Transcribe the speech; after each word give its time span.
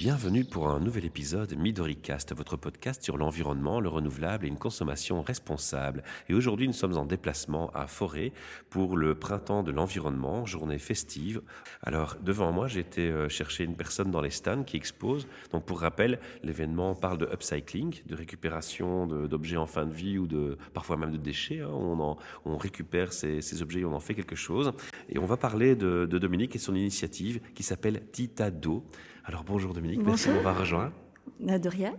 Bienvenue 0.00 0.46
pour 0.46 0.70
un 0.70 0.80
nouvel 0.80 1.04
épisode 1.04 1.54
MidoriCast, 1.58 2.34
votre 2.34 2.56
podcast 2.56 3.02
sur 3.02 3.18
l'environnement, 3.18 3.80
le 3.80 3.90
renouvelable 3.90 4.46
et 4.46 4.48
une 4.48 4.56
consommation 4.56 5.20
responsable. 5.20 6.02
Et 6.30 6.32
aujourd'hui, 6.32 6.66
nous 6.66 6.72
sommes 6.72 6.96
en 6.96 7.04
déplacement 7.04 7.68
à 7.74 7.86
Forêt 7.86 8.32
pour 8.70 8.96
le 8.96 9.14
printemps 9.14 9.62
de 9.62 9.70
l'environnement, 9.70 10.46
journée 10.46 10.78
festive. 10.78 11.42
Alors, 11.82 12.16
devant 12.22 12.50
moi, 12.50 12.66
j'ai 12.66 12.80
été 12.80 13.10
euh, 13.10 13.28
chercher 13.28 13.64
une 13.64 13.76
personne 13.76 14.10
dans 14.10 14.22
les 14.22 14.30
stands 14.30 14.64
qui 14.64 14.78
expose. 14.78 15.28
Donc, 15.52 15.66
pour 15.66 15.80
rappel, 15.80 16.18
l'événement 16.42 16.94
parle 16.94 17.18
de 17.18 17.26
upcycling, 17.26 18.00
de 18.06 18.14
récupération 18.14 19.06
d'objets 19.06 19.58
en 19.58 19.66
fin 19.66 19.84
de 19.84 19.92
vie 19.92 20.16
ou 20.16 20.26
de 20.26 20.56
parfois 20.72 20.96
même 20.96 21.12
de 21.12 21.18
déchets. 21.18 21.60
Hein. 21.60 22.16
On, 22.46 22.56
récupère 22.56 23.12
ces, 23.12 23.60
objets 23.60 23.80
et 23.80 23.84
on 23.84 23.92
en 23.92 24.00
fait 24.00 24.14
quelque 24.14 24.34
chose. 24.34 24.72
Et 25.10 25.18
on 25.18 25.26
va 25.26 25.36
parler 25.36 25.76
de, 25.76 26.06
de 26.06 26.18
Dominique 26.18 26.56
et 26.56 26.58
son 26.58 26.74
initiative 26.74 27.38
qui 27.54 27.62
s'appelle 27.62 28.00
Titado. 28.12 28.86
Alors 29.30 29.44
bonjour 29.44 29.72
Dominique, 29.72 30.02
merci 30.04 30.26
de 30.26 30.32
m'avoir 30.32 30.58
rejoint. 30.58 30.92
De 31.38 31.68
rien. 31.68 31.94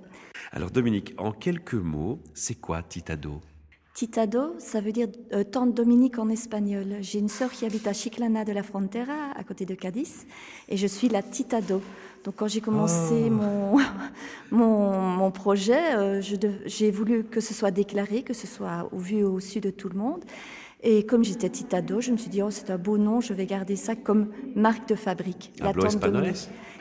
Alors 0.52 0.70
Dominique, 0.70 1.13
en 1.17 1.31
quelques 1.31 1.76
mots, 1.76 2.20
c'est 2.34 2.55
quoi 2.55 2.84
Titado? 2.84 3.40
Titado, 3.94 4.55
ça 4.59 4.81
veut 4.81 4.91
dire 4.91 5.07
euh, 5.31 5.45
tante 5.45 5.73
Dominique 5.73 6.20
en 6.20 6.27
espagnol. 6.27 6.98
J'ai 6.99 7.20
une 7.20 7.30
sœur 7.30 7.49
qui 7.49 7.66
habite 7.66 7.88
à 7.88 7.94
Chiclana 7.94 8.44
de 8.44 8.52
la 8.52 8.63
Frontera, 8.63 9.31
à 9.34 9.44
côté 9.45 9.66
de 9.66 9.76
Cadiz, 9.76 10.26
et 10.67 10.76
je 10.76 10.88
suis 10.88 11.07
la 11.07 11.23
Titado. 11.23 11.81
Donc 12.23 12.35
quand 12.35 12.48
j'ai 12.48 12.61
commencé 12.61 13.31
oh. 13.31 13.80
mon, 14.52 14.91
mon, 14.91 15.31
projet, 15.31 15.95
euh, 15.95 16.21
j'ai 16.66 16.91
voulu 16.91 17.23
que 17.23 17.39
ce 17.39 17.53
soit 17.53 17.71
déclaré, 17.71 18.23
que 18.23 18.34
ce 18.34 18.48
soit 18.48 18.89
au 18.91 18.98
vu 18.98 19.23
au 19.23 19.39
su 19.39 19.59
de 19.59 19.71
tout 19.71 19.89
le 19.89 19.98
monde. 19.98 20.23
Et 20.84 21.05
comme 21.05 21.23
j'étais 21.23 21.49
titado, 21.49 22.01
je 22.01 22.12
me 22.12 22.18
suis 22.18 22.29
dit, 22.29 22.41
oh, 22.41 22.49
c'est 22.49 22.71
un 22.71 22.77
beau 22.77 22.98
nom, 22.98 23.21
je 23.21 23.34
vais 23.34 23.45
garder 23.45 23.76
ça 23.76 23.95
comme 23.95 24.29
marque 24.55 24.90
de 24.90 24.95
fabrique. 24.95 25.54
Hablo 25.62 25.85
espagnol 25.85 26.34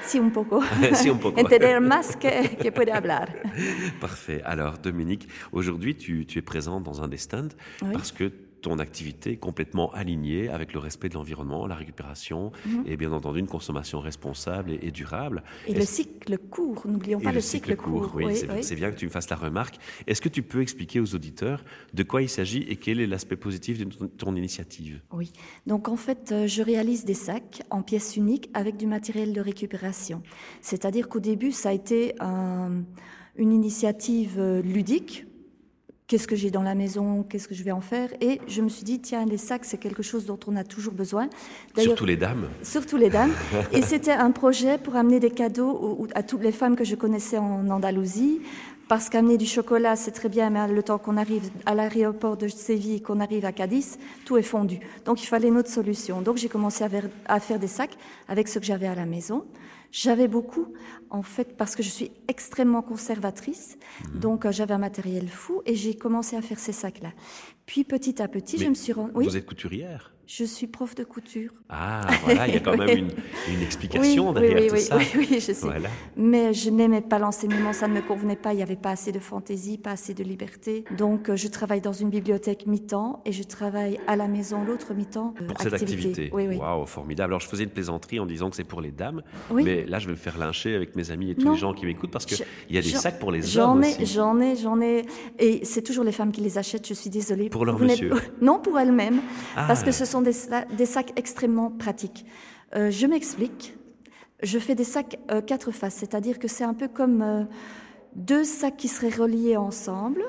Si 0.02 0.18
un 0.18 0.30
poco. 0.30 0.62
si 0.94 1.10
un 1.10 1.16
poco. 1.16 1.38
Entender 1.38 1.80
más 1.80 2.16
que, 2.16 2.56
que 2.56 2.70
puede 2.70 2.90
hablar. 2.92 3.28
Parfait. 4.00 4.40
Alors, 4.44 4.78
Dominique, 4.78 5.28
aujourd'hui, 5.52 5.96
tu, 5.96 6.24
tu, 6.24 6.38
es 6.38 6.42
présente 6.42 6.82
dans 6.84 7.02
un 7.02 7.08
des 7.08 7.18
stands 7.18 7.54
parce 7.92 8.10
que 8.10 8.32
ton 8.60 8.78
activité 8.78 9.32
est 9.32 9.36
complètement 9.36 9.92
alignée 9.92 10.48
avec 10.48 10.72
le 10.72 10.78
respect 10.78 11.08
de 11.08 11.14
l'environnement, 11.14 11.66
la 11.66 11.74
récupération 11.74 12.52
mhm. 12.66 12.84
et 12.86 12.96
bien 12.96 13.12
entendu 13.12 13.40
une 13.40 13.46
consommation 13.46 14.00
responsable 14.00 14.72
et, 14.72 14.90
durable. 14.90 15.42
Et 15.66 15.74
le 15.74 15.84
cycle 15.84 16.38
court, 16.38 16.86
n'oublions 16.86 17.20
pas 17.20 17.32
le, 17.32 17.40
cycle, 17.40 17.76
court. 17.76 18.12
Oui, 18.14 18.34
c'est 18.62 18.74
bien 18.74 18.90
que 18.90 18.96
tu 18.96 19.06
me 19.06 19.10
fasses 19.10 19.30
la 19.30 19.36
remarque. 19.36 19.76
Est-ce 20.06 20.20
que 20.20 20.28
tu 20.28 20.42
peux 20.42 20.60
expliquer 20.60 21.00
aux 21.00 21.14
auditeurs 21.14 21.64
de 21.94 22.02
quoi 22.02 22.22
il 22.22 22.28
s'agit 22.28 22.62
et 22.68 22.76
quel 22.76 23.00
est 23.00 23.06
l'aspect 23.06 23.36
positif 23.36 23.78
de 23.78 24.06
ton, 24.06 24.34
initiative? 24.36 25.00
Oui, 25.12 25.32
donc 25.66 25.88
en 25.88 25.96
fait, 25.96 26.30
euh, 26.32 26.46
je 26.46 26.62
réalise 26.62 27.04
des 27.04 27.14
sacs 27.14 27.62
en 27.70 27.82
pièces 27.82 28.16
uniques 28.16 28.48
avec 28.54 28.76
du 28.76 28.86
matériel 28.86 29.32
de 29.32 29.40
récupération. 29.40 30.22
C'est-à-dire 30.60 31.08
qu'au 31.08 31.20
début, 31.20 31.52
ça 31.52 31.70
a 31.70 31.72
été 31.72 32.14
une 33.36 33.52
initiative 33.52 34.38
euh, 34.38 34.62
ludique 34.62 35.26
qu'est-ce 36.10 36.26
que 36.26 36.34
j'ai 36.34 36.50
dans 36.50 36.64
la 36.64 36.74
maison, 36.74 37.22
qu'est-ce 37.22 37.46
que 37.46 37.54
je 37.54 37.62
vais 37.62 37.70
en 37.70 37.80
faire. 37.80 38.08
Et 38.20 38.40
je 38.48 38.62
me 38.62 38.68
suis 38.68 38.82
dit, 38.82 38.98
tiens, 38.98 39.24
les 39.24 39.36
sacs, 39.36 39.64
c'est 39.64 39.78
quelque 39.78 40.02
chose 40.02 40.26
dont 40.26 40.40
on 40.48 40.56
a 40.56 40.64
toujours 40.64 40.92
besoin. 40.92 41.30
Surtout 41.78 42.04
les 42.04 42.16
dames. 42.16 42.48
Surtout 42.64 42.96
les 42.96 43.10
dames. 43.10 43.30
et 43.72 43.80
c'était 43.80 44.10
un 44.10 44.32
projet 44.32 44.76
pour 44.76 44.96
amener 44.96 45.20
des 45.20 45.30
cadeaux 45.30 46.08
à 46.16 46.24
toutes 46.24 46.42
les 46.42 46.50
femmes 46.50 46.74
que 46.74 46.82
je 46.82 46.96
connaissais 46.96 47.38
en 47.38 47.70
Andalousie. 47.70 48.40
Parce 48.88 49.08
qu'amener 49.08 49.38
du 49.38 49.46
chocolat, 49.46 49.94
c'est 49.94 50.10
très 50.10 50.28
bien, 50.28 50.50
mais 50.50 50.66
le 50.66 50.82
temps 50.82 50.98
qu'on 50.98 51.16
arrive 51.16 51.48
à 51.64 51.76
l'aéroport 51.76 52.36
de 52.36 52.48
Séville, 52.48 53.02
qu'on 53.02 53.20
arrive 53.20 53.44
à 53.44 53.52
Cadiz, 53.52 53.96
tout 54.24 54.36
est 54.36 54.42
fondu. 54.42 54.80
Donc 55.04 55.22
il 55.22 55.26
fallait 55.26 55.46
une 55.46 55.58
autre 55.58 55.70
solution. 55.70 56.22
Donc 56.22 56.38
j'ai 56.38 56.48
commencé 56.48 56.84
à 57.26 57.38
faire 57.38 57.60
des 57.60 57.68
sacs 57.68 57.96
avec 58.26 58.48
ce 58.48 58.58
que 58.58 58.64
j'avais 58.64 58.88
à 58.88 58.96
la 58.96 59.06
maison. 59.06 59.44
J'avais 59.92 60.28
beaucoup, 60.28 60.72
en 61.10 61.22
fait, 61.22 61.56
parce 61.56 61.74
que 61.74 61.82
je 61.82 61.88
suis 61.88 62.12
extrêmement 62.28 62.82
conservatrice. 62.82 63.76
Mhm. 64.14 64.20
Donc, 64.20 64.46
euh, 64.46 64.52
j'avais 64.52 64.74
un 64.74 64.78
matériel 64.78 65.28
fou 65.28 65.62
et 65.66 65.74
j'ai 65.74 65.94
commencé 65.94 66.36
à 66.36 66.42
faire 66.42 66.58
ces 66.58 66.72
sacs-là. 66.72 67.12
Puis, 67.66 67.84
petit 67.84 68.22
à 68.22 68.28
petit, 68.28 68.58
je 68.58 68.68
me 68.68 68.74
suis 68.74 68.92
rendue. 68.92 69.12
Oui 69.14 69.24
vous 69.24 69.36
êtes 69.36 69.46
couturière? 69.46 70.12
Je 70.32 70.44
suis 70.44 70.68
prof 70.68 70.94
de 70.94 71.02
couture. 71.02 71.50
Ah, 71.68 72.06
voilà, 72.22 72.46
il 72.46 72.54
y 72.54 72.56
a 72.56 72.60
quand 72.60 72.76
même 72.78 73.08
une, 73.48 73.62
explication 73.62 74.32
derrière 74.32 74.72
tout 74.72 74.78
ça. 74.78 74.96
Oui, 74.96 75.06
oui, 75.16 75.26
je 75.32 75.52
sais. 75.52 75.66
Mais 76.16 76.54
je 76.54 76.70
n'aimais 76.70 77.00
pas 77.00 77.18
l'enseignement, 77.18 77.72
ça 77.72 77.88
ne 77.88 77.94
me 77.94 78.00
convenait 78.00 78.36
pas. 78.36 78.52
Il 78.52 78.58
n'y 78.58 78.62
avait 78.62 78.76
pas 78.76 78.90
assez 78.90 79.10
de 79.10 79.18
fantaisie, 79.18 79.76
pas 79.76 79.90
assez 79.90 80.14
de 80.14 80.22
liberté. 80.22 80.84
Donc, 80.96 81.28
euh, 81.28 81.36
je 81.36 81.48
travaille 81.48 81.80
dans 81.80 81.92
une 81.92 82.10
bibliothèque 82.10 82.66
mi-temps 82.68 83.22
et 83.24 83.32
je 83.32 83.42
travaille 83.42 83.98
à 84.06 84.14
la 84.14 84.28
maison 84.28 84.62
l'autre 84.62 84.94
mi-temps. 84.94 85.34
Euh, 85.40 85.46
pour 85.48 85.60
cette 85.60 85.72
activité. 85.72 86.30
Oui, 86.32 86.46
oui. 86.46 86.58
Waouh, 86.58 86.86
formidable. 86.86 87.32
Alors, 87.32 87.40
je 87.40 87.48
faisais 87.48 87.64
une 87.64 87.70
plaisanterie 87.70 88.20
en 88.20 88.26
disant 88.26 88.50
que 88.50 88.56
c'est 88.56 88.62
pour 88.62 88.80
les 88.80 88.92
dames. 88.92 89.22
Mais 89.52 89.84
là, 89.84 89.98
je 89.98 90.06
vais 90.06 90.12
me 90.12 90.16
faire 90.16 90.38
lyncher 90.38 90.76
avec 90.76 90.94
mes 90.94 91.10
amis 91.10 91.32
et 91.32 91.34
tous 91.34 91.50
les 91.50 91.58
gens 91.58 91.74
qui 91.74 91.86
m'écoutent 91.86 92.12
parce 92.12 92.26
qu'il 92.26 92.38
y 92.70 92.78
a 92.78 92.82
des 92.82 92.88
sacs 92.88 93.18
pour 93.18 93.32
les 93.32 93.58
hommes. 93.58 93.82
J'en 94.04 94.38
ai, 94.40 94.54
j'en 94.54 94.80
ai. 94.80 95.06
Et 95.40 95.64
c'est 95.64 95.82
toujours 95.82 96.04
les 96.04 96.12
femmes 96.12 96.30
qui 96.30 96.40
les 96.40 96.56
achètent, 96.56 96.86
je 96.86 96.94
suis 96.94 97.10
désolée. 97.10 97.48
Pour 97.48 97.66
leur 97.66 97.80
monsieur 97.80 98.12
Non, 98.40 98.60
pour 98.60 98.78
elles-mêmes. 98.78 99.20
Ah. 99.56 99.64
Parce 99.66 99.82
que 99.82 99.90
ce 99.90 100.04
sont 100.04 100.19
des, 100.22 100.86
sacs 100.86 101.12
extrêmement 101.16 101.70
pratiques. 101.70 102.26
Euh, 102.74 102.90
je 102.90 103.06
m'explique. 103.06 103.76
Je 104.42 104.58
fais 104.58 104.74
des 104.74 104.84
sacs 104.84 105.18
euh, 105.30 105.40
quatre 105.40 105.70
faces, 105.70 105.96
c'est-à-dire 105.96 106.38
que 106.38 106.48
c'est 106.48 106.64
un 106.64 106.74
peu 106.74 106.88
comme 106.88 107.22
euh, 107.22 107.44
deux 108.14 108.44
sacs 108.44 108.76
qui 108.76 108.88
seraient 108.88 109.14
reliés 109.14 109.56
ensemble. 109.56 110.22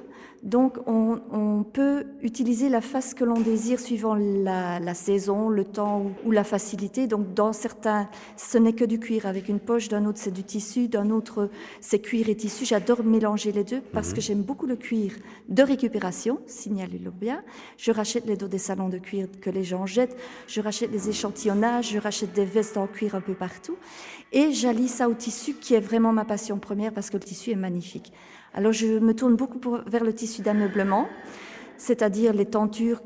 Donc, 0.44 0.78
on, 0.88 1.63
peut 1.72 2.07
utiliser 2.22 2.68
la 2.68 2.81
face 2.81 3.13
que 3.13 3.24
l'on 3.24 3.40
désire 3.40 3.79
suivant 3.79 4.16
la, 4.16 4.94
saison, 4.96 5.50
le 5.50 5.63
temps 5.63 6.12
ou, 6.25 6.31
la 6.31 6.44
facilité. 6.44 7.06
Donc, 7.06 7.34
dans 7.34 7.53
certains, 7.53 8.09
ce 8.35 8.57
n'est 8.57 8.74
que 8.74 8.84
du 8.84 9.00
cuir 9.00 9.28
avec 9.28 9.47
une 9.47 9.59
poche, 9.59 9.88
d'un 9.88 10.06
autre, 10.06 10.18
c'est 10.19 10.31
du 10.31 10.44
tissu, 10.44 10.88
d'un 10.88 11.12
autre, 11.12 11.50
c'est 11.80 12.00
cuir 12.00 12.28
et 12.30 12.35
tissu. 12.35 12.66
J'adore 12.66 13.03
mélanger 13.03 13.51
les 13.51 13.63
deux 13.63 13.81
parce 13.81 14.09
mhm. 14.09 14.16
que 14.16 14.22
j'aime 14.22 14.41
beaucoup 14.41 14.66
le 14.66 14.75
cuir 14.75 15.13
de 15.47 15.63
récupération, 15.63 16.40
signalez-le 16.47 17.12
bien. 17.12 17.44
Je 17.78 17.91
rachète 17.91 18.25
les 18.25 18.35
dos 18.35 18.47
des 18.47 18.57
salons 18.57 18.90
de 18.90 18.97
cuir 18.97 19.28
que 19.41 19.51
les 19.51 19.63
gens 19.63 19.85
jettent. 19.85 20.18
Je 20.47 20.59
rachète 20.59 20.91
les 20.91 21.09
échantillonnages. 21.09 21.91
Je 21.91 22.00
rachète 22.00 22.34
des 22.34 22.46
vestes 22.46 22.78
en 22.78 22.88
cuir 22.88 23.16
un 23.16 23.22
peu 23.22 23.34
partout. 23.34 23.78
Et 24.31 24.53
j'allie 24.53 24.88
ça 24.88 25.09
au 25.09 25.13
tissu 25.13 25.53
qui 25.53 25.74
est 25.74 25.80
vraiment 25.80 26.13
ma 26.13 26.25
passion 26.25 26.57
première 26.57 26.94
parce 26.94 27.09
que 27.09 27.18
le 27.18 27.24
tissu 27.24 27.51
est 27.51 27.56
magnifique. 27.56 28.13
Alors 28.53 28.73
je 28.73 29.00
me 29.00 29.13
tourne 29.13 29.35
beaucoup 29.35 29.59
vers 29.88 30.03
le 30.03 30.13
tissu 30.13 30.41
d'ameublement, 30.41 31.07
c'est-à-dire 31.78 32.34
les 32.34 32.45
tentures 32.45 33.01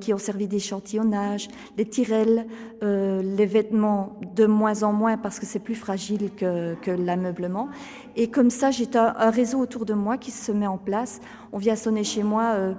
qui 0.00 0.14
ont 0.14 0.18
servi 0.18 0.48
d'échantillonnage, 0.48 1.48
les 1.76 1.84
tirelles, 1.84 2.46
euh, 2.82 3.20
les 3.22 3.44
vêtements 3.44 4.18
de 4.34 4.46
moins 4.46 4.82
en 4.84 4.92
moins 4.92 5.18
parce 5.18 5.38
que 5.38 5.44
c'est 5.44 5.58
plus 5.60 5.74
fragile 5.74 6.30
que, 6.34 6.90
l'ameublement. 6.90 7.68
Et 8.16 8.30
comme 8.30 8.48
ça, 8.48 8.70
j'ai 8.70 8.88
un, 8.96 9.30
réseau 9.30 9.58
autour 9.58 9.84
de 9.84 9.92
moi 9.92 10.16
qui 10.16 10.30
se 10.30 10.50
met 10.50 10.66
en 10.66 10.78
place. 10.78 11.20
On 11.52 11.58
vient 11.58 11.76
sonner 11.76 12.02
chez 12.02 12.22
moi. 12.22 12.54
Euh, 12.54 12.72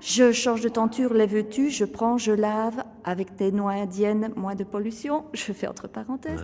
je 0.00 0.32
change 0.32 0.62
de 0.62 0.68
tenture, 0.68 1.12
les 1.12 1.26
veux-tu? 1.26 1.70
Je 1.70 1.84
prends, 1.84 2.16
je 2.16 2.32
lave 2.32 2.82
avec 3.04 3.36
des 3.36 3.52
noix 3.52 3.72
indiennes, 3.72 4.30
moins 4.36 4.54
de 4.54 4.64
pollution. 4.64 5.24
Je 5.32 5.52
fais 5.52 5.66
entre 5.66 5.88
parenthèses. 5.88 6.42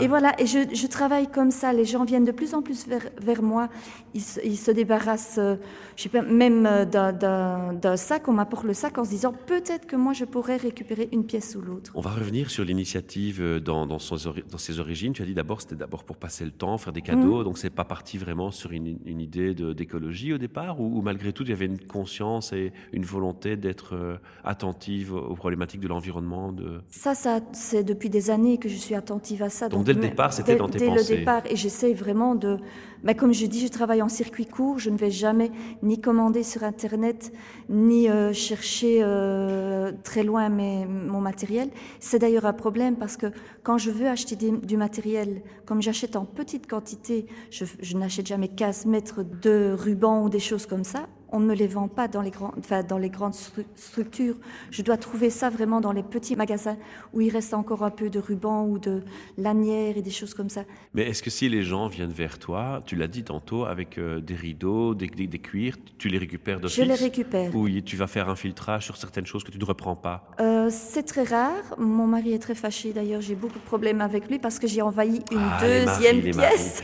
et 0.00 0.08
voilà, 0.08 0.38
et 0.40 0.46
je, 0.46 0.86
travaille 0.86 1.30
comme 1.30 1.50
ça. 1.50 1.72
Les 1.72 1.84
gens 1.84 2.04
viennent 2.04 2.24
de 2.24 2.32
plus 2.32 2.54
en 2.54 2.62
plus 2.62 2.86
vers, 2.86 3.42
moi. 3.42 3.68
Ils, 4.14 4.20
se 4.22 4.70
débarrassent, 4.70 5.38
euh, 5.38 5.56
je 5.96 6.02
sais 6.02 6.08
pas, 6.08 6.22
même 6.22 6.66
euh, 6.66 6.84
d'un 6.84 7.96
sac. 7.96 8.28
On 8.28 8.32
m'apporte 8.32 8.64
le 8.64 8.74
sac 8.74 8.98
en 8.98 9.04
se 9.04 9.10
disant 9.10 9.32
peut-être 9.32 9.86
que 9.86 9.96
moi 9.96 10.12
je 10.12 10.24
pourrais 10.24 10.56
récupérer 10.56 11.08
une 11.12 11.24
pièce 11.24 11.56
ou 11.56 11.62
l'autre. 11.62 11.90
On 11.94 12.00
va 12.00 12.10
revenir 12.10 12.50
sur 12.50 12.64
l'initiative 12.64 13.40
euh, 13.40 13.60
dans, 13.60 13.86
dans, 13.86 13.98
ses 13.98 14.78
origines. 14.78 15.12
Tu 15.12 15.22
as 15.22 15.26
dit 15.26 15.34
d'abord 15.34 15.60
c'était 15.60 15.76
d'abord 15.76 16.04
pour 16.04 16.16
passer 16.16 16.44
le 16.44 16.52
temps, 16.52 16.76
faire 16.78 16.92
des 16.92 17.02
cadeaux. 17.02 17.38
Donc, 17.38 17.44
Donc 17.44 17.58
c'est 17.58 17.70
pas 17.70 17.84
parti 17.84 18.18
vraiment 18.18 18.50
sur 18.50 18.72
une, 18.72 18.98
idée 19.20 19.54
d'écologie 19.54 20.32
au 20.32 20.38
départ, 20.38 20.80
ou, 20.80 20.98
ou 20.98 21.02
malgré 21.02 21.32
tout 21.32 21.44
il 21.44 21.50
y 21.50 21.52
avait 21.52 21.66
une 21.66 21.80
conscience 21.80 22.52
et 22.52 22.72
une 22.94 23.04
volonté 23.04 23.56
d'être 23.56 23.94
euh, 23.94 24.16
attentive 24.44 25.14
aux 25.14 25.34
problématiques 25.34 25.80
de 25.80 25.88
l'environnement 25.88 26.52
de... 26.52 26.80
Ça, 26.90 27.14
ça 27.14 27.40
c'est 27.52 27.82
depuis 27.82 28.08
des 28.08 28.30
années 28.30 28.56
que 28.58 28.68
je 28.68 28.76
suis 28.76 28.94
attentive 28.94 29.42
à 29.42 29.50
ça. 29.50 29.68
Donc, 29.68 29.84
dès 29.84 29.92
le 29.92 30.00
départ, 30.00 30.32
c'était 30.32 30.54
dans 30.54 30.68
tes 30.68 30.78
dès 30.78 30.86
pensées 30.86 31.04
Dès 31.04 31.14
le 31.14 31.18
départ, 31.18 31.42
et 31.50 31.56
j'essaie 31.56 31.92
vraiment 31.92 32.34
de... 32.34 32.56
Mais 33.02 33.14
comme 33.14 33.34
je 33.34 33.44
dis, 33.46 33.60
je 33.60 33.68
travaille 33.68 34.00
en 34.00 34.08
circuit 34.08 34.46
court, 34.46 34.78
je 34.78 34.88
ne 34.90 34.96
vais 34.96 35.10
jamais 35.10 35.50
ni 35.82 36.00
commander 36.00 36.42
sur 36.42 36.62
Internet, 36.62 37.32
ni 37.68 38.08
euh, 38.08 38.32
chercher 38.32 39.00
euh, 39.02 39.92
très 40.04 40.22
loin 40.22 40.48
mes, 40.48 40.86
mon 40.86 41.20
matériel. 41.20 41.68
C'est 42.00 42.20
d'ailleurs 42.20 42.46
un 42.46 42.54
problème 42.54 42.96
parce 42.96 43.16
que 43.16 43.26
quand 43.62 43.76
je 43.76 43.90
veux 43.90 44.06
acheter 44.06 44.36
du 44.36 44.76
matériel, 44.76 45.42
comme 45.66 45.82
j'achète 45.82 46.16
en 46.16 46.24
petite 46.24 46.66
quantité, 46.66 47.26
je, 47.50 47.64
je 47.80 47.96
n'achète 47.96 48.26
jamais 48.26 48.48
15 48.48 48.86
mètres 48.86 49.22
de 49.22 49.74
ruban 49.76 50.22
ou 50.22 50.30
des 50.30 50.40
choses 50.40 50.64
comme 50.64 50.84
ça, 50.84 51.06
on 51.34 51.40
ne 51.40 51.46
me 51.46 51.54
les 51.54 51.66
vend 51.66 51.88
pas 51.88 52.06
dans 52.06 52.22
les, 52.22 52.30
grands, 52.30 52.54
enfin, 52.56 52.84
dans 52.84 52.96
les 52.96 53.10
grandes 53.10 53.34
structures. 53.74 54.36
Je 54.70 54.82
dois 54.82 54.96
trouver 54.96 55.30
ça 55.30 55.50
vraiment 55.50 55.80
dans 55.80 55.90
les 55.90 56.04
petits 56.04 56.36
magasins 56.36 56.76
où 57.12 57.20
il 57.20 57.30
reste 57.30 57.54
encore 57.54 57.82
un 57.82 57.90
peu 57.90 58.08
de 58.08 58.20
ruban 58.20 58.64
ou 58.64 58.78
de 58.78 59.02
lanières 59.36 59.96
et 59.96 60.02
des 60.02 60.12
choses 60.12 60.32
comme 60.32 60.48
ça. 60.48 60.62
Mais 60.94 61.02
est-ce 61.08 61.24
que 61.24 61.30
si 61.30 61.48
les 61.48 61.64
gens 61.64 61.88
viennent 61.88 62.12
vers 62.12 62.38
toi, 62.38 62.82
tu 62.86 62.94
l'as 62.94 63.08
dit 63.08 63.24
tantôt, 63.24 63.64
avec 63.64 63.98
euh, 63.98 64.20
des 64.20 64.36
rideaux, 64.36 64.94
des, 64.94 65.08
des, 65.08 65.38
cuirs, 65.40 65.76
tu 65.98 66.08
les 66.08 66.18
récupères 66.18 66.60
d'office? 66.60 66.76
Je 66.76 66.82
les 66.82 66.94
récupère. 66.94 67.50
Oui, 67.52 67.82
tu 67.82 67.96
vas 67.96 68.06
faire 68.06 68.28
un 68.28 68.36
filtrage 68.36 68.84
sur 68.84 68.96
certaines 68.96 69.26
choses 69.26 69.42
que 69.42 69.50
tu 69.50 69.58
ne 69.58 69.64
reprends 69.64 69.96
pas? 69.96 70.30
Euh, 70.40 70.68
C'est 70.70 71.02
très 71.02 71.24
rare. 71.24 71.74
Mon 71.78 72.06
mari 72.06 72.32
est 72.32 72.38
très 72.38 72.54
fâché 72.54 72.92
d'ailleurs. 72.92 73.20
J'ai 73.20 73.34
beaucoup 73.34 73.58
de 73.58 73.64
problèmes 73.64 74.00
avec 74.00 74.30
lui 74.30 74.38
parce 74.38 74.60
que 74.60 74.68
j'ai 74.68 74.82
envahi 74.82 75.20
une 75.32 75.38
ah, 75.40 75.60
deuxième 75.60 76.20
pièce. 76.20 76.80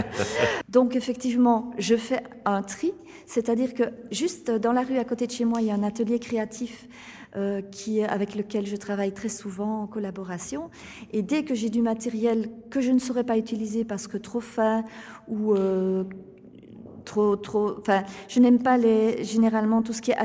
Donc 0.70 0.96
effectivement, 0.96 1.74
je 1.76 1.96
fais 1.96 2.22
un 2.46 2.62
tri, 2.62 2.94
c'est-à-dire 3.26 3.73
que 3.74 3.84
juste 4.10 4.50
dans 4.50 4.72
la 4.72 4.82
rue 4.82 4.98
à 4.98 5.04
côté 5.04 5.26
de 5.26 5.32
chez 5.32 5.44
moi, 5.44 5.60
il 5.60 5.66
y 5.66 5.70
a 5.70 5.74
un 5.74 5.82
atelier 5.82 6.18
créatif 6.18 6.88
euh, 7.36 7.60
avec 8.08 8.36
lequel 8.36 8.66
je 8.66 8.76
travaille 8.76 9.12
très 9.12 9.28
souvent 9.28 9.82
en 9.82 9.86
collaboration. 9.86 10.70
Et 11.12 11.22
dès 11.22 11.42
que 11.44 11.54
j'ai 11.54 11.68
du 11.68 11.82
matériel 11.82 12.48
que 12.70 12.80
je 12.80 12.92
ne 12.92 12.98
saurais 12.98 13.24
pas 13.24 13.36
utiliser 13.36 13.84
parce 13.84 14.06
que 14.06 14.16
trop 14.16 14.40
fin 14.40 14.84
ou 15.26 15.54
euh, 15.54 16.04
trop, 17.04 17.36
trop. 17.36 17.76
Enfin, 17.78 18.02
je 18.28 18.40
n'aime 18.40 18.62
pas 18.62 18.76
les, 18.76 19.24
généralement 19.24 19.82
tout 19.82 19.92
ce 19.92 20.02
qui 20.02 20.10
est 20.10 20.16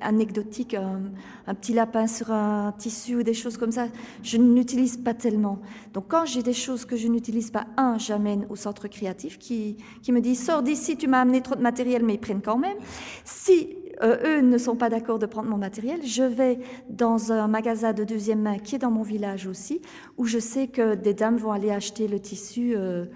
anecdotique, 0.00 0.74
un, 0.74 1.54
petit 1.54 1.72
lapin 1.72 2.06
sur 2.06 2.30
un 2.30 2.72
tissu 2.76 3.16
ou 3.16 3.22
des 3.22 3.34
choses 3.34 3.56
comme 3.56 3.72
ça. 3.72 3.88
Je 4.22 4.36
n'utilise 4.36 4.96
pas 4.96 5.14
tellement. 5.14 5.58
Donc, 5.94 6.04
quand 6.08 6.24
j'ai 6.24 6.42
des 6.42 6.52
choses 6.52 6.84
que 6.84 6.96
je 6.96 7.08
n'utilise 7.08 7.50
pas, 7.50 7.66
un, 7.76 7.98
j'amène 7.98 8.46
au 8.50 8.56
centre 8.56 8.88
créatif 8.88 9.38
qui, 9.38 9.76
qui 10.02 10.12
me 10.12 10.20
dit 10.20 10.36
Sors 10.36 10.62
d'ici, 10.62 10.96
tu 10.96 11.08
m'as 11.08 11.20
amené 11.20 11.40
trop 11.40 11.54
de 11.54 11.62
matériel, 11.62 12.04
mais 12.04 12.14
ils 12.14 12.20
prennent 12.20 12.42
quand 12.42 12.58
même. 12.58 12.76
Si 13.24 13.76
euh, 14.02 14.16
eux 14.24 14.40
ne 14.40 14.58
sont 14.58 14.76
pas 14.76 14.88
d'accord 14.88 15.18
de 15.18 15.26
prendre 15.26 15.48
mon 15.48 15.56
matériel, 15.56 16.00
je 16.04 16.22
vais 16.22 16.58
dans 16.88 17.32
un 17.32 17.48
magasin 17.48 17.92
de 17.92 18.04
deuxième 18.04 18.42
main 18.42 18.58
qui 18.58 18.76
est 18.76 18.78
dans 18.78 18.90
mon 18.90 19.02
village 19.02 19.46
aussi, 19.46 19.80
où 20.16 20.24
je 20.24 20.38
sais 20.38 20.68
que 20.68 20.94
des 20.94 21.14
dames 21.14 21.36
vont 21.36 21.52
aller 21.52 21.70
acheter 21.70 22.06
le 22.08 22.20
tissu. 22.20 22.74
Euh, 22.76 23.06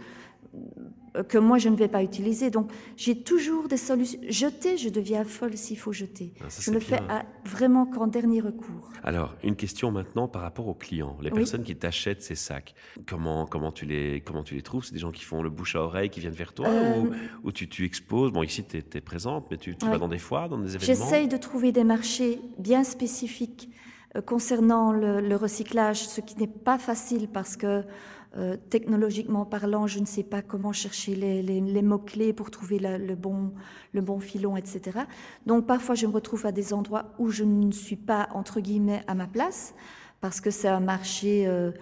que 1.29 1.39
moi 1.39 1.59
je 1.59 1.69
ne 1.69 1.77
vais 1.77 1.89
pas 1.89 2.03
utiliser. 2.03 2.51
Donc 2.51 2.71
j'ai 2.97 3.23
toujours 3.23 3.69
des 3.69 3.77
solutions. 3.77 4.21
Jeter, 4.29 4.77
je 4.77 4.89
deviens 4.89 5.25
folle 5.25 5.57
s'il 5.57 5.79
faut 5.79 5.93
jeter. 5.93 6.33
Ah, 6.41 6.45
je 6.49 6.71
ne 6.71 6.77
le 6.77 6.81
fais 6.81 7.01
vraiment 7.45 7.87
qu'en 7.87 8.07
dernier 8.07 8.41
recours. 8.41 8.91
Alors 9.03 9.35
une 9.43 9.57
question 9.57 9.91
maintenant 9.91 10.29
par 10.29 10.43
rapport 10.43 10.69
aux 10.69 10.75
clients, 10.75 11.17
les 11.23 11.31
personnes 11.31 11.65
qui 11.65 11.77
t'achètent 11.77 12.23
ces 12.23 12.35
sacs. 12.35 12.75
Comment 13.07 13.47
comment 13.47 13.73
tu 13.73 13.87
les 13.87 14.21
comment 14.21 14.43
tu 14.43 14.55
les 14.55 14.63
trouves? 14.63 14.85
C'est 14.85 14.95
des 14.95 15.01
gens 15.01 15.13
qui 15.13 15.25
font 15.25 15.43
le 15.43 15.51
bouche 15.51 15.77
à 15.77 15.83
oreille, 15.83 16.11
qui 16.11 16.21
viennent 16.21 16.33
vers 16.33 16.53
toi, 16.53 16.69
euh, 16.69 17.05
ou, 17.43 17.53
tu, 17.53 17.69
tu 17.69 17.85
exposes? 17.85 18.33
Bon 18.33 18.43
ici 18.43 18.65
tu 18.65 18.79
es, 18.79 19.01
présente, 19.01 19.47
mais 19.51 19.57
tu, 19.57 19.75
vas 19.81 19.99
dans 19.99 20.09
des 20.09 20.19
foires, 20.19 20.49
dans 20.49 20.59
des 20.59 20.77
événements? 20.77 21.05
J'essaye 21.05 21.29
de 21.29 21.37
trouver 21.37 21.73
des 21.73 21.85
marchés 21.85 22.41
bien 22.59 22.85
spécifiques 22.85 23.69
euh, 23.71 23.92
concernant 24.21 24.93
le, 24.93 25.21
le, 25.21 25.37
recyclage, 25.37 26.07
ce 26.07 26.21
qui 26.21 26.39
n'est 26.39 26.47
pas 26.47 26.79
facile 26.79 27.29
parce 27.29 27.57
que 27.57 27.85
euh, 28.39 28.57
technologiquement 28.71 29.45
parlant, 29.45 29.87
je 29.87 29.99
ne 29.99 30.07
sais 30.07 30.23
pas 30.23 30.41
comment 30.41 30.73
chercher 30.73 31.15
les, 31.15 31.83
mots-clés 31.83 32.33
pour 32.33 32.51
trouver 32.51 32.79
le, 32.79 33.15
bon, 33.15 33.53
le 33.93 34.01
bon 34.01 34.21
filon, 34.21 34.57
etc. 34.57 35.01
Donc 35.45 35.67
parfois, 35.67 35.95
je 35.95 36.07
me 36.07 36.13
retrouve 36.13 36.47
à 36.47 36.53
des 36.53 36.73
endroits 36.73 37.13
où 37.19 37.29
je 37.29 37.45
ne 37.45 37.71
suis 37.73 37.97
pas, 37.97 38.29
entre 38.33 38.61
guillemets, 38.61 39.03
à 39.07 39.15
ma 39.15 39.27
place, 39.27 39.75
parce 40.23 40.41
que 40.41 40.51
c'est 40.51 40.69
un 40.69 40.81
marché 40.81 41.47
euh, 41.47 41.73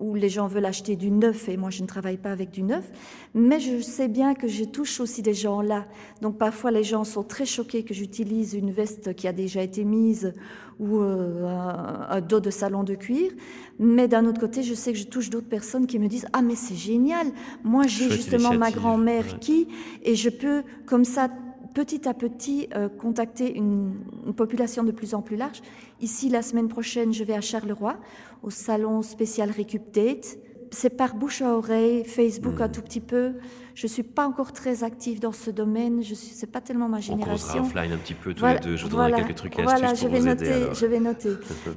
où 0.00 0.14
les 0.14 0.28
gens 0.28 0.46
veulent 0.46 0.66
acheter 0.66 0.96
du 0.96 1.10
neuf 1.10 1.48
et 1.48 1.56
moi 1.56 1.70
je 1.70 1.82
ne 1.82 1.86
travaille 1.86 2.16
pas 2.16 2.32
avec 2.32 2.50
du 2.50 2.62
neuf, 2.62 2.90
mais 3.34 3.60
je 3.60 3.80
sais 3.80 4.08
bien 4.08 4.34
que 4.34 4.48
je 4.48 4.64
touche 4.64 5.00
aussi 5.00 5.22
des 5.22 5.34
gens 5.34 5.62
là. 5.62 5.86
Donc 6.22 6.38
parfois 6.38 6.70
les 6.70 6.82
gens 6.82 7.04
sont 7.04 7.22
très 7.22 7.46
choqués 7.46 7.84
que 7.84 7.94
j'utilise 7.94 8.54
une 8.54 8.70
veste 8.70 9.14
qui 9.14 9.28
a 9.28 9.32
déjà 9.32 9.62
été 9.62 9.84
mise 9.84 10.34
ou 10.78 11.00
euh, 11.00 12.06
un, 12.08 12.20
dos 12.20 12.40
de 12.40 12.50
salon 12.50 12.82
de 12.82 12.94
cuir, 12.94 13.30
mais 13.78 14.08
d'un 14.08 14.24
autre 14.24 14.40
côté 14.40 14.62
je 14.62 14.74
sais 14.74 14.92
que 14.92 14.98
je 14.98 15.06
touche 15.06 15.30
d'autres 15.30 15.48
personnes 15.48 15.86
qui 15.86 15.98
me 15.98 16.08
disent 16.08 16.26
ah 16.32 16.42
mais 16.42 16.56
c'est 16.56 16.74
génial, 16.74 17.26
moi 17.62 17.86
j'ai 17.86 18.10
justement 18.10 18.54
ma 18.54 18.70
grand-mère 18.70 19.38
qui 19.38 19.68
et 20.02 20.14
je 20.14 20.30
peux 20.30 20.62
comme 20.86 21.04
ça 21.04 21.28
petit 21.74 22.08
à 22.08 22.14
petit 22.14 22.68
euh, 22.74 22.88
contacter 22.88 23.54
une, 23.54 23.94
population 24.36 24.84
de 24.84 24.92
plus 24.92 25.14
en 25.14 25.22
plus 25.22 25.36
large. 25.36 25.60
Ici, 26.00 26.28
la 26.28 26.42
semaine 26.42 26.68
prochaine, 26.68 27.12
je 27.12 27.24
vais 27.24 27.34
à 27.34 27.40
Charleroi, 27.40 27.96
au 28.42 28.50
salon 28.50 29.02
spécial 29.02 29.50
Recupdate. 29.50 30.38
C'est 30.72 30.96
par 30.96 31.16
bouche 31.16 31.42
à 31.42 31.56
oreille, 31.56 32.04
Facebook 32.04 32.60
un 32.60 32.68
hmm. 32.68 32.72
tout 32.72 32.82
petit 32.82 33.00
peu. 33.00 33.34
Je 33.74 33.86
suis 33.86 34.02
pas 34.02 34.26
encore 34.26 34.52
très 34.52 34.84
active 34.84 35.18
dans 35.18 35.32
ce 35.32 35.50
domaine. 35.50 36.02
Je 36.02 36.14
suis, 36.14 36.32
c'est 36.34 36.46
pas 36.46 36.60
tellement 36.60 36.88
ma 36.88 37.00
génération. 37.00 37.60
On 37.60 37.66
offline 37.66 37.92
un 37.92 37.96
petit 37.96 38.14
peu 38.14 38.34
tous 38.34 38.44
les 38.44 38.58
deux. 38.58 38.76
Je 38.76 38.84
vous 38.84 38.90
donnerai 38.90 39.12
quelques 39.22 39.34
trucs 39.34 39.58
et 39.58 39.62
voilà, 39.62 39.94
je 39.94 40.06
vais 40.06 40.20
noter, 40.20 40.44
aider, 40.44 40.66
je 40.72 40.86
vais 40.86 41.00
noter. 41.00 41.30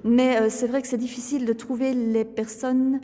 Mais 0.04 0.38
euh, 0.38 0.48
c'est 0.50 0.68
vrai 0.68 0.81
que 0.81 0.88
c'est 0.88 0.98
difficile 0.98 1.45
de 1.45 1.54
trouver 1.54 1.94
les 1.94 2.25
personnes 2.25 3.00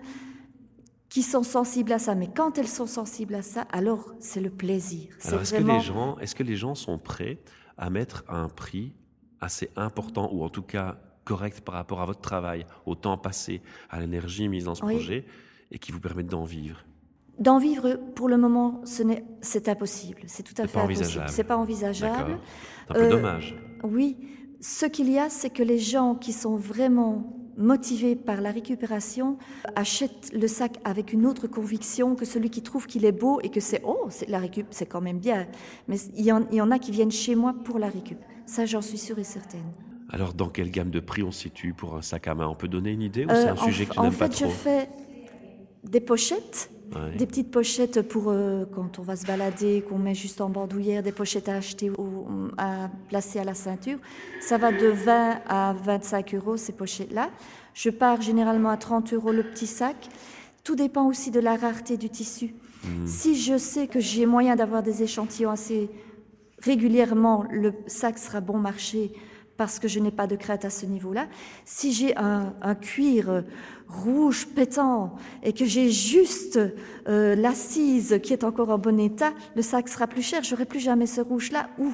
qui 1.09 1.23
sont 1.23 1.43
sensibles 1.43 1.91
à 1.91 1.99
ça. 1.99 2.15
Mais 2.15 2.29
quand 2.33 2.57
elles 2.57 2.67
sont 2.67 2.85
sensibles 2.85 3.35
à 3.35 3.41
ça, 3.41 3.61
alors 3.71 4.13
c'est 4.19 4.41
le 4.41 4.49
plaisir. 4.49 5.09
est-ce 5.19 5.53
que 5.53 5.63
les 5.63 5.79
gens, 5.79 6.17
est-ce 6.19 6.35
que 6.35 6.43
les 6.43 6.55
gens 6.55 6.75
sont 6.75 6.97
prêts 6.97 7.39
à 7.77 7.89
mettre 7.89 8.23
un 8.27 8.47
prix 8.47 8.93
assez 9.41 9.69
important 9.75 10.29
ou 10.31 10.43
en 10.43 10.49
tout 10.49 10.61
cas 10.61 10.99
correct 11.23 11.61
par 11.61 11.75
rapport 11.75 12.01
à 12.01 12.05
votre 12.05 12.21
travail, 12.21 12.65
au 12.85 12.95
temps 12.95 13.17
passé, 13.17 13.61
à 13.89 13.99
l'énergie 13.99 14.47
mise 14.47 14.65
dans 14.65 14.75
ce 14.75 14.81
projet 14.81 15.25
et 15.71 15.79
qui 15.79 15.91
vous 15.91 15.99
permettent 15.99 16.27
d'en 16.27 16.43
vivre? 16.43 16.83
D'en 17.39 17.57
vivre, 17.57 17.97
pour 18.15 18.27
le 18.27 18.37
moment, 18.37 18.81
ce 18.83 19.01
n'est, 19.01 19.23
c'est 19.41 19.69
impossible. 19.69 20.23
C'est 20.27 20.43
tout 20.43 20.59
à 20.61 20.67
fait 20.67 20.79
impossible. 20.79 21.25
C'est 21.29 21.43
pas 21.45 21.55
envisageable. 21.57 22.37
C'est 22.87 22.91
un 22.91 22.93
peu 22.95 23.05
euh, 23.05 23.09
dommage. 23.09 23.55
Oui. 23.83 24.17
Ce 24.59 24.85
qu'il 24.85 25.09
y 25.09 25.17
a, 25.17 25.29
c'est 25.29 25.49
que 25.49 25.63
les 25.63 25.79
gens 25.79 26.15
qui 26.15 26.33
sont 26.33 26.57
vraiment 26.57 27.38
motivé 27.59 28.15
par 28.15 28.41
la 28.41 28.51
récupération, 28.51 29.37
achète 29.75 30.31
le 30.33 30.47
sac 30.47 30.79
avec 30.83 31.13
une 31.13 31.25
autre 31.25 31.47
conviction 31.47 32.15
que 32.15 32.25
celui 32.25 32.49
qui 32.49 32.63
trouve 32.63 32.87
qu'il 32.87 33.05
est 33.05 33.11
beau 33.11 33.39
et 33.43 33.49
que 33.49 33.59
c'est 33.59 33.81
oh, 33.85 34.07
c'est 34.09 34.29
la 34.29 34.39
récup, 34.39 34.67
c'est 34.71 34.85
quand 34.85 35.01
même 35.01 35.19
bien. 35.19 35.47
Mais 35.87 35.97
il 36.15 36.25
y, 36.25 36.31
en, 36.31 36.71
a 36.71 36.79
qui 36.79 36.91
viennent 36.91 37.11
chez 37.11 37.35
moi 37.35 37.53
pour 37.63 37.77
la 37.77 37.89
récup. 37.89 38.17
Ça, 38.45 38.65
j'en 38.65 38.81
suis 38.81 38.97
sûre 38.97 39.19
et 39.19 39.23
certaine. 39.23 39.71
Alors, 40.09 40.33
dans 40.33 40.49
quelle 40.49 40.71
gamme 40.71 40.89
de 40.89 40.99
prix 40.99 41.21
on 41.21 41.31
se 41.31 41.41
situe 41.41 41.73
pour 41.73 41.95
un 41.95 42.01
sac 42.01 42.27
à 42.27 42.33
main? 42.33 42.47
On 42.47 42.55
peut 42.55 42.67
donner 42.67 42.91
une 42.91 43.03
idée 43.03 43.25
ou 43.25 43.29
c'est 43.29 43.49
un 43.49 43.53
euh, 43.53 43.57
sujet 43.57 43.85
que 43.85 43.93
tu 43.93 43.99
n'aimes 43.99 44.13
pas 44.13 44.29
trop 44.29 44.45
En 44.45 44.49
fait, 44.49 44.55
je 44.55 44.59
fais 44.59 44.89
des 45.83 45.99
pochettes 45.99 46.71
des 47.17 47.25
petites 47.25 47.51
pochettes 47.51 48.01
pour 48.01 48.25
euh, 48.27 48.65
quand 48.73 48.99
on 48.99 49.01
va 49.01 49.15
se 49.15 49.25
balader, 49.25 49.83
qu'on 49.87 49.97
met 49.97 50.15
juste 50.15 50.41
en 50.41 50.49
bandoulière, 50.49 51.03
des 51.03 51.11
pochettes 51.11 51.49
à 51.49 51.55
acheter 51.55 51.89
ou 51.89 52.25
à 52.57 52.89
placer 53.07 53.39
à 53.39 53.43
la 53.43 53.53
ceinture. 53.53 53.97
Ça 54.41 54.57
va 54.57 54.71
de 54.71 54.87
20 54.87 55.41
à 55.47 55.73
25 55.73 56.35
euros 56.35 56.57
ces 56.57 56.73
pochettes-là. 56.73 57.29
Je 57.73 57.89
pars 57.89 58.21
généralement 58.21 58.69
à 58.69 58.77
30 58.77 59.13
euros 59.13 59.31
le 59.31 59.43
petit 59.43 59.67
sac. 59.67 59.95
Tout 60.63 60.75
dépend 60.75 61.07
aussi 61.07 61.31
de 61.31 61.39
la 61.39 61.55
rareté 61.55 61.97
du 61.97 62.09
tissu. 62.09 62.53
Hmm. 62.83 63.05
Si 63.05 63.35
je 63.35 63.57
sais 63.57 63.87
que 63.87 63.99
j'ai 63.99 64.25
moyen 64.25 64.55
d'avoir 64.55 64.83
des 64.83 65.03
échantillons 65.03 65.51
assez 65.51 65.89
régulièrement, 66.61 67.45
le 67.51 67.73
sac 67.87 68.17
sera 68.17 68.41
bon 68.41 68.57
marché 68.57 69.11
parce 69.59 69.77
que 69.77 69.89
je 69.89 69.99
n'ai 69.99 70.09
pas 70.09 70.25
de 70.25 70.37
crainte 70.37 70.63
à 70.63 70.69
ce 70.69 70.85
niveau-là. 70.85 71.27
Si 71.65 71.91
j'ai 71.91 72.15
un, 72.15 72.53
cuir 72.75 73.43
rouge 73.89 74.47
pétant 74.47 75.17
et 75.43 75.51
que 75.51 75.65
j'ai 75.65 75.91
juste 75.91 76.57
euh, 77.09 77.35
l'assise 77.35 78.21
qui 78.23 78.31
est 78.31 78.45
encore 78.45 78.69
en 78.69 78.77
bon 78.77 78.97
état, 78.97 79.33
le 79.57 79.61
sac 79.61 79.89
sera 79.89 80.07
plus 80.07 80.21
cher. 80.21 80.43
J'aurai 80.45 80.63
plus 80.63 80.79
jamais 80.79 81.07
ce 81.07 81.19
rouge-là 81.19 81.69
ou 81.77 81.91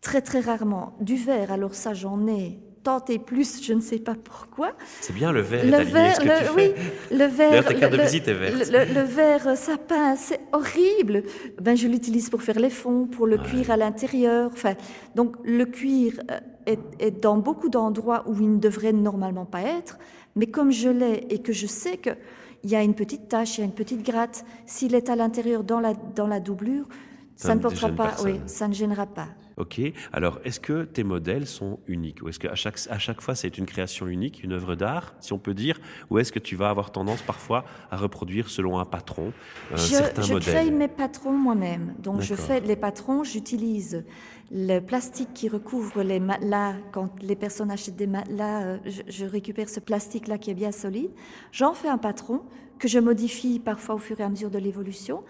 très 0.00 0.20
très 0.20 0.38
rarement 0.38 0.94
du 1.00 1.16
vert. 1.16 1.50
Alors 1.50 1.74
ça, 1.74 1.92
j'en 1.92 2.24
ai 2.28 2.67
et 3.08 3.18
plus, 3.18 3.62
je 3.62 3.72
ne 3.72 3.80
sais 3.80 3.98
pas 3.98 4.14
pourquoi. 4.14 4.72
C'est 5.00 5.14
bien 5.14 5.32
le 5.32 5.40
verre, 5.40 5.64
le 5.64 5.84
verre, 5.84 6.18
le, 6.24 6.54
oui, 6.54 6.72
le 7.10 7.24
verre. 7.38 7.64
ta 7.64 7.74
carte 7.74 7.92
de 7.92 8.02
visite 8.02 8.28
est 8.28 8.34
verte. 8.34 8.70
Le, 8.70 9.02
verre 9.02 9.56
sapin, 9.56 10.16
c'est 10.16 10.40
horrible. 10.52 11.22
Ben, 11.60 11.76
je 11.76 11.86
l'utilise 11.86 12.30
pour 12.30 12.42
faire 12.42 12.58
les 12.58 12.70
fonds, 12.70 13.06
pour 13.06 13.26
le 13.26 13.38
cuir 13.38 13.70
à 13.70 13.76
l'intérieur. 13.76 14.50
Enfin, 14.52 14.74
donc 15.14 15.36
le 15.44 15.64
cuir 15.64 16.14
euh, 16.30 16.38
est, 16.66 16.80
est 16.98 17.22
dans 17.22 17.36
beaucoup 17.36 17.68
d'endroits 17.68 18.24
où 18.26 18.34
il 18.40 18.54
ne 18.54 18.58
devrait 18.58 18.92
normalement 18.92 19.46
pas 19.46 19.62
être, 19.62 19.98
mais 20.36 20.46
comme 20.46 20.70
je 20.70 20.88
l'ai 20.88 21.26
et 21.30 21.40
que 21.40 21.52
je 21.52 21.66
sais 21.66 21.96
que 21.96 22.10
il 22.64 22.70
y 22.70 22.76
a 22.76 22.82
une 22.82 22.94
petite 22.94 23.28
tache, 23.28 23.58
il 23.58 23.60
y 23.60 23.62
a 23.62 23.66
une 23.66 23.72
petite 23.74 24.02
gratte. 24.02 24.44
S'il 24.66 24.94
est 24.94 25.08
à 25.08 25.16
l'intérieur 25.16 25.62
dans 25.62 25.80
la, 25.80 25.94
dans 25.94 26.26
la 26.26 26.40
doublure, 26.40 26.88
ça, 27.36 27.54
ne 27.54 27.60
portera 27.60 27.88
pas, 27.90 28.16
oui, 28.24 28.40
ça 28.46 28.66
ne 28.66 28.74
gênera 28.74 29.06
pas. 29.06 29.28
Ok. 29.58 29.80
Alors, 30.12 30.38
est-ce 30.44 30.60
que 30.60 30.84
tes 30.84 31.02
modèles 31.02 31.46
sont 31.46 31.80
uniques? 31.88 32.22
Ou 32.22 32.28
est-ce 32.28 32.38
qu'à 32.38 32.54
chaque, 32.54 32.78
à 32.88 32.98
chaque 32.98 33.20
fois, 33.20 33.34
c'est 33.34 33.58
une 33.58 33.66
création 33.66 34.06
unique, 34.06 34.42
une 34.44 34.52
œuvre 34.52 34.76
d'art, 34.76 35.14
si 35.18 35.32
on 35.32 35.38
peut 35.38 35.52
dire? 35.52 35.80
Ou 36.10 36.18
est-ce 36.18 36.30
que 36.30 36.38
tu 36.38 36.54
vas 36.54 36.70
avoir 36.70 36.92
tendance 36.92 37.22
parfois 37.22 37.64
à 37.90 37.96
reproduire 37.96 38.48
selon 38.48 38.78
un 38.78 38.84
patron 38.84 39.32
un 39.72 39.76
je, 39.76 39.82
certain 39.82 40.22
je 40.22 40.34
crée 40.34 40.70
mes 40.70 40.86
patrons 40.86 41.32
moi-même. 41.32 41.94
Donc, 41.98 42.20
je 42.20 42.36
fais 42.36 42.60
les 42.60 42.76
patrons, 42.76 43.24
j'utilise 43.24 44.04
le 44.52 44.78
plastique 44.78 45.34
qui 45.34 45.48
recouvre 45.48 46.02
les 46.02 46.20
matelas. 46.20 46.74
Quand 46.92 47.10
les 47.20 47.36
personnes 47.36 47.72
achètent 47.72 47.96
des 47.96 48.06
matelas, 48.06 48.62
euh, 48.62 48.78
je, 48.86 49.02
je 49.08 49.26
récupère 49.26 49.68
ce 49.68 49.80
plastique-là 49.80 50.38
qui 50.38 50.50
est 50.50 50.54
bien 50.54 50.72
solide. 50.72 51.10
J'en 51.50 51.74
fais 51.74 51.88
un 51.88 51.98
patron 51.98 52.42
que 52.78 52.86
je 52.86 53.00
modifie 53.00 53.58
parfois 53.58 53.96
au 53.96 53.98
fur 53.98 54.18
et 54.20 54.22
à 54.22 54.28
mesure 54.28 54.50
de 54.50 54.58
l'évolution. 54.58 55.24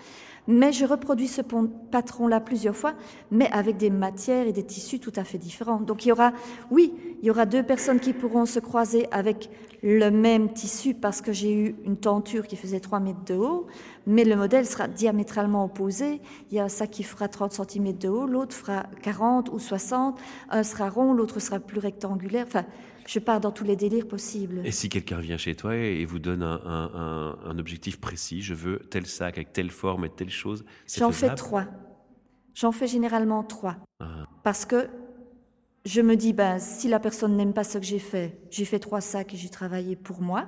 Mais 0.51 0.73
je 0.73 0.87
reproduis 0.87 1.29
ce 1.29 1.43
patron-là 1.43 2.41
plusieurs 2.41 2.75
fois, 2.75 2.95
mais 3.31 3.51
avec 3.53 3.77
des 3.77 3.91
matières 3.91 4.47
et 4.47 4.53
des 4.53 4.63
tissus 4.63 4.99
tout 4.99 5.13
à 5.15 5.23
fait 5.23 5.37
différents. 5.37 5.79
Donc 5.79 6.07
il 6.07 6.09
y 6.09 6.13
aura, 6.13 6.33
oui, 6.71 6.95
il 7.21 7.27
y 7.27 7.31
aura 7.31 7.45
deux 7.45 7.63
personnes 7.63 8.01
qui 8.01 8.15
pourront 8.15 8.47
se 8.47 8.59
croiser 8.59 9.07
avec 9.13 9.51
le 9.83 10.11
même 10.11 10.53
tissu 10.53 10.95
parce 10.95 11.21
que 11.21 11.33
j'ai 11.33 11.53
eu 11.53 11.77
une 11.85 11.99
tenture 11.99 12.47
qui 12.47 12.57
faisait 12.57 12.81
3 12.81 12.99
mètres 12.99 13.25
de 13.27 13.35
haut, 13.35 13.67
mais 14.07 14.25
le 14.25 14.37
modèle 14.37 14.65
sera 14.65 14.89
diamétralement 14.89 15.67
opposé. 15.67 16.23
Il 16.51 16.57
y 16.57 16.61
a 16.61 16.71
ça 16.71 16.87
qui 16.87 17.03
fera 17.03 17.29
30 17.29 17.53
cm 17.53 17.93
de 17.99 18.09
haut, 18.09 18.27
l'autre 18.27 18.57
fera 18.57 18.87
40 19.03 19.51
ou 19.51 19.59
60, 19.59 20.19
un 20.49 20.63
sera 20.63 20.89
rond, 20.89 21.13
l'autre 21.13 21.41
sera 21.41 21.61
plus 21.61 21.79
rectangulaire. 21.79 22.47
Enfin, 22.47 22.65
je 23.09 23.19
pars 23.19 23.41
dans 23.41 23.51
tous 23.51 23.65
les 23.65 23.75
délires 23.75 24.07
possibles. 24.07 24.61
Et 24.65 24.71
si 24.71 24.91
quelqu'un 24.91 25.19
vient 25.19 25.39
chez 25.39 25.55
toi 25.55 25.75
et 25.75 26.05
vous 26.05 26.19
donne 26.19 26.43
un, 26.43 27.59
objectif 27.59 27.99
précis, 27.99 28.43
je 28.43 28.53
veux 28.53 28.81
tel 28.91 29.07
sac 29.07 29.39
avec 29.39 29.53
telle 29.53 29.71
forme 29.71 30.05
et 30.05 30.11
telle 30.11 30.31
chose, 30.31 30.65
J'en 30.95 31.11
fais 31.11 31.35
trois. 31.35 31.65
J'en 32.55 32.71
fais 32.71 32.87
généralement 32.87 33.43
trois. 33.43 33.77
Ah. 34.01 34.27
Parce 34.43 34.67
que 34.67 34.89
je 35.87 36.03
me 36.03 36.17
dis, 36.17 36.35
ben, 36.35 36.59
si 36.59 36.89
la 36.89 37.01
personne 37.01 37.37
n'aime 37.37 37.55
pas 37.55 37.65
ce 37.65 37.79
que 37.79 37.85
j'ai 37.85 37.99
fait, 37.99 38.39
j'ai 38.51 38.67
fait 38.67 38.79
trois 38.79 39.01
sacs 39.01 39.33
et 39.33 39.37
j'ai 39.39 39.49
travaillé 39.49 39.97
pour 39.97 40.21
moi. 40.21 40.47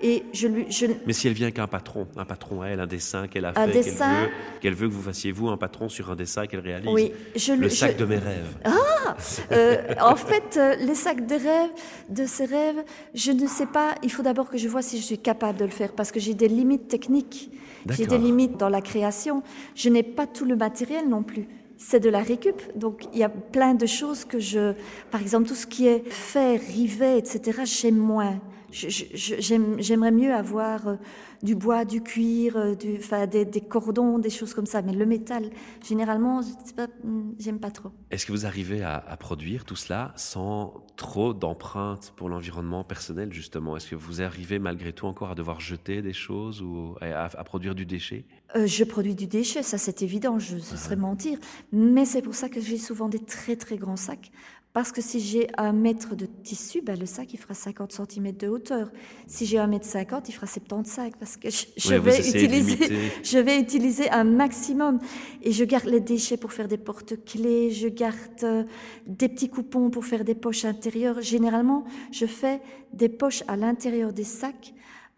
Et 0.00 0.22
je 0.32 0.46
lui, 0.46 0.66
je... 0.70 0.86
Mais 1.06 1.12
si 1.12 1.26
elle 1.26 1.32
vient 1.34 1.50
qu'un 1.50 1.66
patron, 1.66 2.06
un 2.16 2.24
patron 2.24 2.62
elle, 2.62 2.78
un 2.78 2.86
dessin 2.86 3.26
qu'elle 3.26 3.44
a 3.44 3.52
fait, 3.52 3.72
qu'elle 3.72 3.82
veut, 3.82 4.30
qu'elle 4.60 4.74
veut 4.74 4.88
que 4.88 4.92
vous 4.92 5.02
fassiez 5.02 5.32
vous 5.32 5.48
un 5.48 5.56
patron 5.56 5.88
sur 5.88 6.10
un 6.10 6.14
dessin 6.14 6.46
qu'elle 6.46 6.60
réalise. 6.60 6.88
Oui, 6.92 7.12
je 7.34 7.52
le 7.52 7.68
sac 7.68 7.96
de 7.96 8.04
mes 8.04 8.18
rêves. 8.18 8.56
Ah, 8.64 9.16
euh, 9.50 9.94
en 10.00 10.14
fait, 10.14 10.56
euh, 10.56 10.76
les 10.76 10.94
sacs 10.94 11.26
de 11.26 11.34
rêves, 11.34 11.70
de 12.10 12.26
ces 12.26 12.44
rêves, 12.44 12.84
je 13.14 13.32
ne 13.32 13.46
sais 13.48 13.66
pas. 13.66 13.96
Il 14.04 14.12
faut 14.12 14.22
d'abord 14.22 14.48
que 14.48 14.56
je 14.56 14.68
vois 14.68 14.82
si 14.82 14.98
je 14.98 15.02
suis 15.02 15.18
capable 15.18 15.58
de 15.58 15.64
le 15.64 15.70
faire 15.70 15.92
parce 15.92 16.12
que 16.12 16.20
j'ai 16.20 16.34
des 16.34 16.48
limites 16.48 16.86
techniques, 16.86 17.50
j'ai 17.90 18.06
des 18.06 18.18
limites 18.18 18.56
dans 18.56 18.68
la 18.68 18.80
création. 18.80 19.42
Je 19.74 19.88
n'ai 19.88 20.04
pas 20.04 20.28
tout 20.28 20.44
le 20.44 20.56
matériel 20.56 21.08
non 21.08 21.22
plus 21.22 21.48
c'est 21.80 22.00
de 22.00 22.10
la 22.10 22.22
récup. 22.22 22.60
Donc 22.74 23.04
il 23.12 23.20
y 23.20 23.22
a 23.22 23.28
plein 23.28 23.74
de 23.74 23.86
choses 23.86 24.24
que 24.24 24.40
je, 24.40 24.74
par 25.12 25.22
exemple 25.22 25.48
tout 25.48 25.54
ce 25.54 25.66
qui 25.66 25.86
est 25.86 26.02
fer, 26.10 26.60
rivet, 26.60 27.18
etc. 27.18 27.60
J'aime 27.64 27.96
moins 27.96 28.40
j'aimerais 28.70 30.10
mieux 30.10 30.32
avoir 30.32 30.88
euh, 30.88 30.96
du 31.42 31.54
bois, 31.54 31.84
du 31.84 32.02
cuir, 32.02 32.56
euh, 32.56 32.74
du, 32.74 32.98
des, 33.44 33.60
cordons, 33.60 34.18
des 34.18 34.30
choses 34.30 34.54
comme 34.54 34.66
ça. 34.66 34.82
Mais 34.82 34.92
le 34.92 35.06
métal, 35.06 35.50
généralement, 35.86 36.40
hmm, 36.40 37.32
j'aime 37.38 37.58
pas 37.58 37.70
trop. 37.70 37.90
Est-ce 38.10 38.26
que 38.26 38.32
vous 38.32 38.46
arrivez 38.46 38.82
à, 38.82 39.00
produire 39.18 39.64
tout 39.64 39.76
cela 39.76 40.12
sans 40.16 40.84
trop 40.96 41.34
d'empreintes 41.34 42.12
pour 42.16 42.28
l'environnement 42.28 42.84
personnel, 42.84 43.32
justement? 43.32 43.76
Est-ce 43.76 43.88
que 43.88 43.96
vous 43.96 44.22
arrivez 44.22 44.58
malgré 44.58 44.92
tout 44.92 45.06
encore 45.06 45.30
à 45.30 45.34
devoir 45.34 45.60
jeter 45.60 46.02
des 46.02 46.12
choses 46.12 46.62
ou 46.62 46.94
à, 47.00 47.28
produire 47.44 47.74
du 47.74 47.86
déchet? 47.86 48.24
Euh, 48.56 48.66
Je 48.66 48.84
produis 48.84 49.14
du 49.14 49.26
déchet, 49.26 49.62
ça 49.62 49.78
c'est 49.78 50.02
évident, 50.02 50.38
je, 50.38 50.58
ce 50.58 50.76
serait 50.76 50.96
mentir. 50.96 51.38
Mais 51.72 52.04
c'est 52.04 52.22
pour 52.22 52.34
ça 52.34 52.48
que 52.48 52.60
j'ai 52.60 52.78
souvent 52.78 53.08
des 53.08 53.18
très 53.18 53.56
très 53.56 53.76
grands 53.76 53.96
sacs 53.96 54.30
parce 54.72 54.92
que 54.92 55.00
si 55.00 55.18
j'ai 55.20 55.48
un 55.56 55.72
mètre 55.72 56.14
de 56.14 56.26
tissu, 56.42 56.80
ben 56.82 56.98
le 56.98 57.06
sac, 57.06 57.32
il 57.32 57.38
fera 57.38 57.54
50 57.54 57.92
cm 57.92 58.32
de 58.32 58.48
hauteur. 58.48 58.90
Si 59.26 59.46
j'ai 59.46 59.58
un 59.58 59.66
mètre 59.66 59.86
50, 59.86 60.28
il 60.28 60.32
fera 60.32 60.46
75 60.46 61.12
parce 61.18 61.36
que 61.36 61.48
je, 61.50 61.94
vais 61.94 62.18
utiliser, 62.18 62.88
je 63.22 63.38
vais 63.38 63.60
utiliser 63.60 64.10
un 64.10 64.24
maximum. 64.24 64.98
Et 65.42 65.52
je 65.52 65.64
garde 65.64 65.86
les 65.86 66.00
déchets 66.00 66.36
pour 66.36 66.52
faire 66.52 66.68
des 66.68 66.78
porte-clés, 66.78 67.70
je 67.70 67.88
garde 67.88 68.16
euh, 68.42 68.64
des 69.06 69.28
petits 69.28 69.48
coupons 69.48 69.90
pour 69.90 70.04
faire 70.04 70.24
des 70.24 70.34
poches 70.34 70.64
intérieures. 70.64 71.20
Généralement, 71.20 71.84
je 72.12 72.26
fais 72.26 72.60
des 72.92 73.08
poches 73.08 73.42
à 73.48 73.56
l'intérieur 73.56 74.12
des 74.12 74.24
sacs 74.24 74.74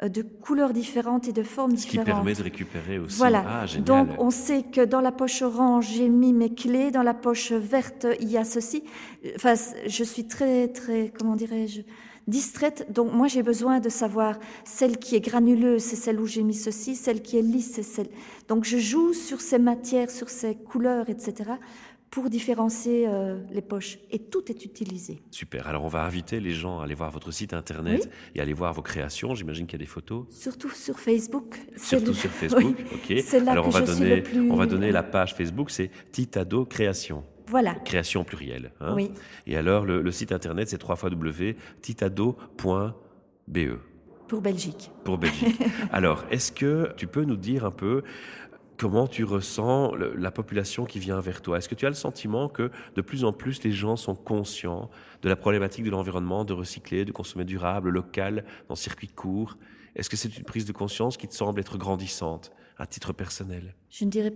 de 0.08 0.22
couleurs 0.22 0.72
différentes 0.72 1.28
et 1.28 1.32
de 1.32 1.42
formes 1.42 1.74
différentes. 1.74 2.06
Ce 2.06 2.10
qui 2.10 2.14
permet 2.14 2.34
de 2.34 2.42
récupérer 2.42 2.98
aussi. 2.98 3.18
Voilà. 3.18 3.44
Ah, 3.46 3.78
Donc 3.80 4.08
on 4.18 4.30
sait 4.30 4.62
que 4.62 4.82
dans 4.84 5.00
la 5.00 5.12
poche 5.12 5.42
orange, 5.42 5.88
j'ai 5.94 6.08
mis 6.08 6.32
mes 6.32 6.54
clés, 6.54 6.90
dans 6.90 7.02
la 7.02 7.14
poche 7.14 7.52
verte, 7.52 8.06
il 8.20 8.30
y 8.30 8.38
a 8.38 8.44
ceci. 8.44 8.84
Enfin, 9.36 9.54
je 9.86 10.04
suis 10.04 10.26
très, 10.26 10.68
très, 10.68 11.12
comment 11.16 11.36
dirais-je, 11.36 11.82
distraite. 12.26 12.86
Donc 12.90 13.12
moi, 13.12 13.26
j'ai 13.26 13.42
besoin 13.42 13.80
de 13.80 13.88
savoir 13.88 14.38
celle 14.64 14.98
qui 14.98 15.16
est 15.16 15.20
granuleuse, 15.20 15.82
c'est 15.82 15.96
celle 15.96 16.18
où 16.20 16.26
j'ai 16.26 16.42
mis 16.42 16.54
ceci, 16.54 16.96
celle 16.96 17.20
qui 17.20 17.36
est 17.36 17.42
lisse, 17.42 17.72
c'est 17.74 17.82
celle. 17.82 18.08
Donc 18.48 18.64
je 18.64 18.78
joue 18.78 19.12
sur 19.12 19.40
ces 19.40 19.58
matières, 19.58 20.10
sur 20.10 20.30
ces 20.30 20.54
couleurs, 20.54 21.10
etc 21.10 21.52
pour 22.10 22.28
différencier 22.28 23.06
euh, 23.06 23.38
les 23.50 23.62
poches. 23.62 23.98
Et 24.10 24.18
tout 24.18 24.50
est 24.50 24.64
utilisé. 24.64 25.22
Super. 25.30 25.68
Alors 25.68 25.84
on 25.84 25.88
va 25.88 26.02
inviter 26.04 26.40
les 26.40 26.52
gens 26.52 26.80
à 26.80 26.84
aller 26.84 26.94
voir 26.94 27.10
votre 27.10 27.30
site 27.30 27.54
internet 27.54 28.10
et 28.34 28.40
aller 28.40 28.52
voir 28.52 28.72
vos 28.72 28.82
créations. 28.82 29.34
J'imagine 29.34 29.66
qu'il 29.66 29.74
y 29.74 29.82
a 29.82 29.84
des 29.84 29.90
photos. 29.90 30.26
Surtout 30.30 30.70
sur 30.70 30.98
Facebook. 30.98 31.56
Surtout 31.76 32.14
sur 32.14 32.30
Facebook. 32.30 32.76
Ok. 32.92 33.14
C'est 33.24 33.40
là 33.40 33.52
Alors 33.52 33.64
que 33.64 33.68
on 33.68 33.72
va 33.72 33.80
je 33.80 33.86
donner, 33.86 34.06
suis 34.06 34.16
le 34.16 34.22
plus... 34.22 34.50
on 34.50 34.56
va 34.56 34.66
donner 34.66 34.90
la 34.90 35.02
page 35.02 35.34
Facebook. 35.34 35.70
C'est 35.70 35.90
Titado 36.10 36.64
Création. 36.64 37.24
Voilà. 37.46 37.74
Création 37.74 38.24
plurielle. 38.24 38.72
Hein. 38.80 38.94
oui. 38.94 39.12
Et 39.46 39.56
alors 39.56 39.84
le, 39.84 40.10
site 40.10 40.32
internet 40.32 40.68
c'est 40.68 40.82
www.titado.be. 40.82 41.54
Pour 44.28 44.40
Belgique. 44.40 44.90
Pour 45.04 45.18
Belgique. 45.18 45.60
Alors, 45.92 46.24
est-ce 46.30 46.52
que 46.52 46.92
tu 46.96 47.08
peux 47.08 47.24
nous 47.24 47.36
dire 47.36 47.64
un 47.64 47.72
peu 47.72 48.04
Comment 48.80 49.06
tu 49.06 49.24
ressens 49.24 49.92
la 49.94 50.30
population 50.30 50.86
qui 50.86 50.98
vient 50.98 51.20
vers 51.20 51.42
toi? 51.42 51.58
Est-ce 51.58 51.68
que 51.68 51.74
tu 51.74 51.84
as 51.84 51.90
le 51.90 51.94
sentiment 51.94 52.48
que 52.48 52.70
de 52.94 53.02
plus 53.02 53.24
en 53.24 53.32
plus 53.34 53.62
les 53.62 53.72
gens 53.72 53.94
sont 53.96 54.14
conscients 54.14 54.88
de 55.20 55.28
la 55.28 55.36
problématique 55.36 55.84
de 55.84 55.90
l'environnement, 55.90 56.46
de 56.46 56.54
recycler, 56.54 57.04
de 57.04 57.12
consommer 57.12 57.44
durable, 57.44 57.90
local, 57.90 58.42
dans 58.70 58.74
circuit 58.74 59.08
court 59.08 59.58
Est-ce 59.96 60.08
que 60.08 60.16
c'est 60.16 60.34
une 60.34 60.44
prise 60.44 60.64
de 60.64 60.72
conscience 60.72 61.18
qui 61.18 61.28
te 61.28 61.34
semble 61.34 61.60
être 61.60 61.76
grandissante 61.76 62.52
à 62.78 62.86
titre 62.86 63.12
personnel? 63.12 63.74
Je 63.90 64.06
ne 64.06 64.10
dirais 64.10 64.32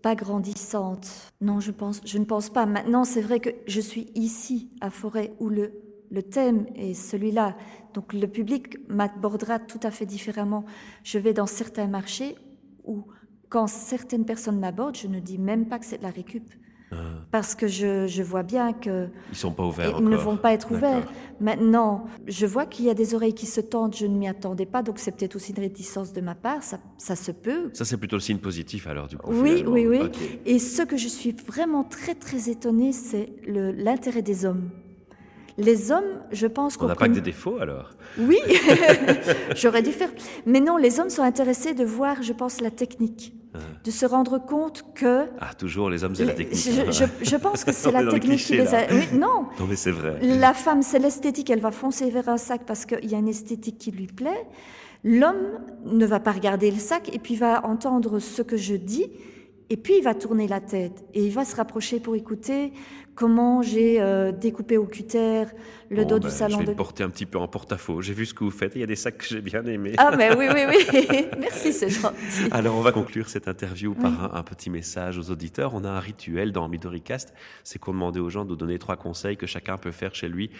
pas 0.00 0.14
grandissante. 0.14 1.32
Non, 1.40 1.58
je, 1.58 1.72
pense, 1.72 2.00
je 2.04 2.18
ne 2.18 2.24
pense 2.24 2.50
pas. 2.50 2.66
Maintenant, 2.66 3.02
c'est 3.02 3.20
vrai 3.20 3.40
que 3.40 3.50
je 3.66 3.80
suis 3.80 4.12
ici, 4.14 4.70
à 4.80 4.90
Forêt, 4.90 5.32
où 5.40 5.48
le, 5.48 5.72
le 6.12 6.22
thème 6.22 6.66
est 6.76 6.94
celui-là. 6.94 7.56
Donc 7.94 8.12
le 8.12 8.28
public 8.28 8.78
m'abordera 8.88 9.58
tout 9.58 9.80
à 9.82 9.90
fait 9.90 10.06
différemment. 10.06 10.64
Je 11.02 11.18
vais 11.18 11.32
dans 11.32 11.46
certains 11.46 11.88
marchés 11.88 12.36
où 12.84 13.04
quand 13.48 13.66
certaines 13.66 14.24
personnes 14.24 14.58
m'abordent, 14.58 14.96
je 14.96 15.06
ne 15.06 15.20
dis 15.20 15.38
même 15.38 15.66
pas 15.66 15.78
que 15.78 15.84
c'est 15.84 15.98
de 15.98 16.02
la 16.02 16.10
récup. 16.10 16.52
Ah. 16.90 16.96
Parce 17.30 17.54
que 17.54 17.68
je, 17.68 18.22
vois 18.22 18.42
bien 18.42 18.72
que 18.72 19.08
ils 19.30 19.36
sont 19.36 19.52
pas 19.52 19.64
ouverts. 19.64 19.96
Ils 19.98 20.08
ne 20.08 20.16
vont 20.16 20.38
pas 20.38 20.54
être 20.54 20.72
ouverts. 20.72 21.06
Maintenant, 21.38 22.06
je 22.26 22.46
vois 22.46 22.64
qu'il 22.64 22.86
y 22.86 22.90
a 22.90 22.94
des 22.94 23.14
oreilles 23.14 23.34
qui 23.34 23.44
se 23.44 23.60
tendent. 23.60 23.94
Je 23.94 24.06
ne 24.06 24.16
m'y 24.16 24.26
attendais 24.26 24.64
pas, 24.64 24.82
donc 24.82 24.98
c'est 24.98 25.12
peut-être 25.12 25.36
aussi 25.36 25.52
une 25.52 25.60
réticence 25.60 26.14
de 26.14 26.22
ma 26.22 26.34
part. 26.34 26.62
Ça, 26.62 26.80
ça 26.96 27.14
se 27.14 27.30
peut. 27.30 27.70
Ça 27.74 27.84
c'est 27.84 27.98
plutôt 27.98 28.16
le 28.16 28.20
signe 28.20 28.38
positif 28.38 28.86
alors 28.86 29.06
du 29.06 29.18
coup. 29.18 29.30
Oui, 29.30 29.64
oui, 29.66 29.86
oui. 29.86 30.00
Et 30.46 30.58
ce 30.58 30.82
que 30.82 30.96
je 30.96 31.08
suis 31.08 31.32
vraiment 31.32 31.84
très 31.84 32.14
très 32.14 32.48
étonnée, 32.48 32.92
c'est 32.92 33.32
l'intérêt 33.46 34.22
des 34.22 34.46
hommes. 34.46 34.70
Les 35.58 35.90
hommes, 35.90 36.20
je 36.30 36.46
pense 36.46 36.76
qu'on 36.76 36.86
n'a 36.86 36.94
pas 36.94 37.08
que 37.08 37.14
des 37.14 37.20
défauts 37.20 37.58
alors. 37.60 37.90
Oui, 38.16 38.38
j'aurais 39.56 39.82
dû 39.82 39.90
faire. 39.90 40.08
Mais 40.46 40.60
non, 40.60 40.76
les 40.76 41.00
hommes 41.00 41.10
sont 41.10 41.22
intéressés 41.22 41.74
de 41.74 41.84
voir, 41.84 42.22
je 42.22 42.32
pense, 42.32 42.60
la 42.60 42.70
technique, 42.70 43.34
ah. 43.54 43.58
de 43.82 43.90
se 43.90 44.06
rendre 44.06 44.38
compte 44.38 44.84
que. 44.94 45.26
Ah, 45.40 45.52
toujours 45.54 45.90
les 45.90 46.04
hommes, 46.04 46.14
c'est 46.14 46.24
la 46.24 46.34
technique. 46.34 46.60
Je, 46.60 47.36
pense 47.42 47.64
que 47.64 47.72
c'est 47.72 47.90
la 47.90 48.06
technique 48.06 48.38
qui 48.38 48.52
les 48.56 48.72
a. 48.72 48.86
Oui, 48.88 49.08
non. 49.12 49.46
Non, 49.58 49.66
mais 49.68 49.74
c'est 49.74 49.90
vrai. 49.90 50.20
La 50.22 50.54
femme, 50.54 50.82
c'est 50.82 51.00
l'esthétique. 51.00 51.50
Elle 51.50 51.60
va 51.60 51.72
foncer 51.72 52.08
vers 52.08 52.28
un 52.28 52.38
sac 52.38 52.62
parce 52.64 52.86
qu'il 52.86 53.10
y 53.10 53.16
a 53.16 53.18
une 53.18 53.28
esthétique 53.28 53.78
qui 53.78 53.90
lui 53.90 54.06
plaît. 54.06 54.46
L'homme 55.02 55.58
ne 55.86 56.06
va 56.06 56.20
pas 56.20 56.32
regarder 56.32 56.70
le 56.70 56.78
sac 56.78 57.12
et 57.12 57.18
puis 57.18 57.34
va 57.34 57.66
entendre 57.66 58.20
ce 58.20 58.42
que 58.42 58.56
je 58.56 58.74
dis 58.74 59.10
et 59.70 59.76
puis 59.76 59.98
il 59.98 60.02
va 60.02 60.14
tourner 60.14 60.48
la 60.48 60.60
tête 60.60 61.04
et 61.14 61.24
il 61.24 61.32
va 61.32 61.44
se 61.44 61.54
rapprocher 61.56 62.00
pour 62.00 62.16
écouter 62.16 62.72
comment 63.14 63.62
j'ai 63.62 64.00
euh, 64.00 64.30
découpé 64.30 64.76
au 64.76 64.86
cutter 64.86 65.44
le 65.90 66.04
dos 66.04 66.18
du 66.18 66.28
ben, 66.28 66.32
salon. 66.32 66.58
Je 66.60 66.64
vais 66.64 66.72
de... 66.72 66.76
porter 66.76 67.02
un 67.02 67.10
petit 67.10 67.26
peu 67.26 67.38
en 67.38 67.48
porte-à-faux. 67.48 68.00
J'ai 68.00 68.14
vu 68.14 68.26
ce 68.26 68.32
que 68.32 68.44
vous 68.44 68.50
faites. 68.50 68.76
Il 68.76 68.80
y 68.80 68.84
a 68.84 68.86
des 68.86 68.96
sacs 68.96 69.18
que 69.18 69.24
j'ai 69.24 69.40
bien 69.40 69.64
aimés. 69.66 69.94
Ah 69.98 70.14
mais 70.16 70.34
oui, 70.36 70.46
oui, 70.54 70.60
oui. 70.68 71.26
Merci, 71.38 71.72
c'est 71.72 71.88
gentil. 71.88 72.48
Alors 72.52 72.76
on 72.76 72.80
va 72.80 72.92
conclure 72.92 73.28
cette 73.28 73.48
interview 73.48 73.94
par 73.94 74.36
un, 74.36 74.42
petit 74.42 74.70
message 74.70 75.18
aux 75.18 75.30
auditeurs. 75.30 75.74
On 75.74 75.84
a 75.84 75.90
un 75.90 76.00
rituel 76.00 76.52
dans 76.52 76.68
Midoricast, 76.68 77.34
c'est 77.64 77.78
qu'on 77.78 77.92
demandait 77.92 78.20
aux 78.20 78.30
gens 78.30 78.44
de 78.44 78.54
donner 78.54 78.78
trois 78.78 78.96
conseils 78.96 79.36
que 79.36 79.46
chacun 79.46 79.76
peut 79.78 79.90
faire 79.90 80.14
chez 80.14 80.28
lui 80.28 80.50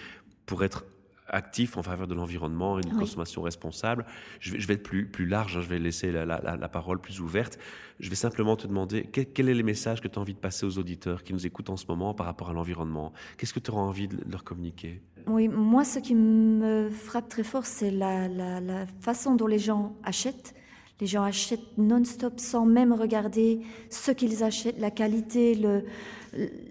pour 0.45 0.65
être 0.65 0.85
actif 1.29 1.77
en 1.77 1.83
faveur 1.83 2.07
de 2.07 2.15
l'environnement 2.15 2.79
et 2.79 2.83
d'une 2.83 2.97
consommation 2.97 3.43
responsable. 3.43 4.07
Je 4.41 4.53
vais, 4.53 4.61
je 4.61 4.67
vais, 4.67 4.75
être 4.75 4.83
plus, 4.83 5.07
plus 5.07 5.27
large, 5.27 5.57
hein, 5.57 5.61
je 5.61 5.69
vais 5.69 5.79
laisser 5.79 6.11
la, 6.13 6.25
la, 6.25 6.41
la, 6.41 6.69
parole 6.69 7.01
plus 7.01 7.21
ouverte. 7.21 7.59
Je 8.01 8.09
vais 8.09 8.17
simplement 8.17 8.57
te 8.57 8.67
demander 8.67 9.09
quel, 9.13 9.27
quel 9.27 9.49
est 9.49 9.55
le 9.55 9.63
message 9.63 10.01
que 10.01 10.09
tu 10.09 10.19
as 10.19 10.23
envie 10.23 10.35
de 10.35 10.39
passer 10.39 10.67
aux 10.67 10.79
auditeurs 10.79 11.23
qui 11.23 11.33
nous 11.33 11.47
écoutent 11.47 11.71
en 11.71 11.77
ce 11.77 11.87
moment 11.89 12.15
par 12.15 12.27
rapport 12.27 12.51
à 12.51 12.53
l'environnement? 12.53 13.13
Qu'est-ce 13.37 13.55
que 13.55 13.61
tu 13.61 13.71
auras 13.71 13.83
envie 13.83 14.09
de 14.09 14.19
leur 14.31 14.45
communiquer? 14.45 15.03
Oui, 15.27 15.49
moi, 15.49 15.85
ce 15.85 15.99
qui 15.99 16.15
me 16.15 16.89
frappe 16.91 17.29
très 17.29 17.45
fort, 17.45 17.67
c'est 17.67 17.91
la, 17.91 18.29
la 18.29 18.87
façon 19.01 19.35
dont 19.35 19.47
les 19.47 19.59
gens 19.59 19.97
achètent. 20.05 20.55
Les 21.01 21.07
gens 21.07 21.23
achètent 21.23 21.79
non-stop 21.79 22.41
sans 22.41 22.67
même 22.67 22.93
regarder 22.93 23.61
ce 23.89 24.11
qu'ils 24.11 24.43
achètent, 24.43 24.81
la 24.81 24.91
qualité, 24.91 25.55
le, 25.55 25.85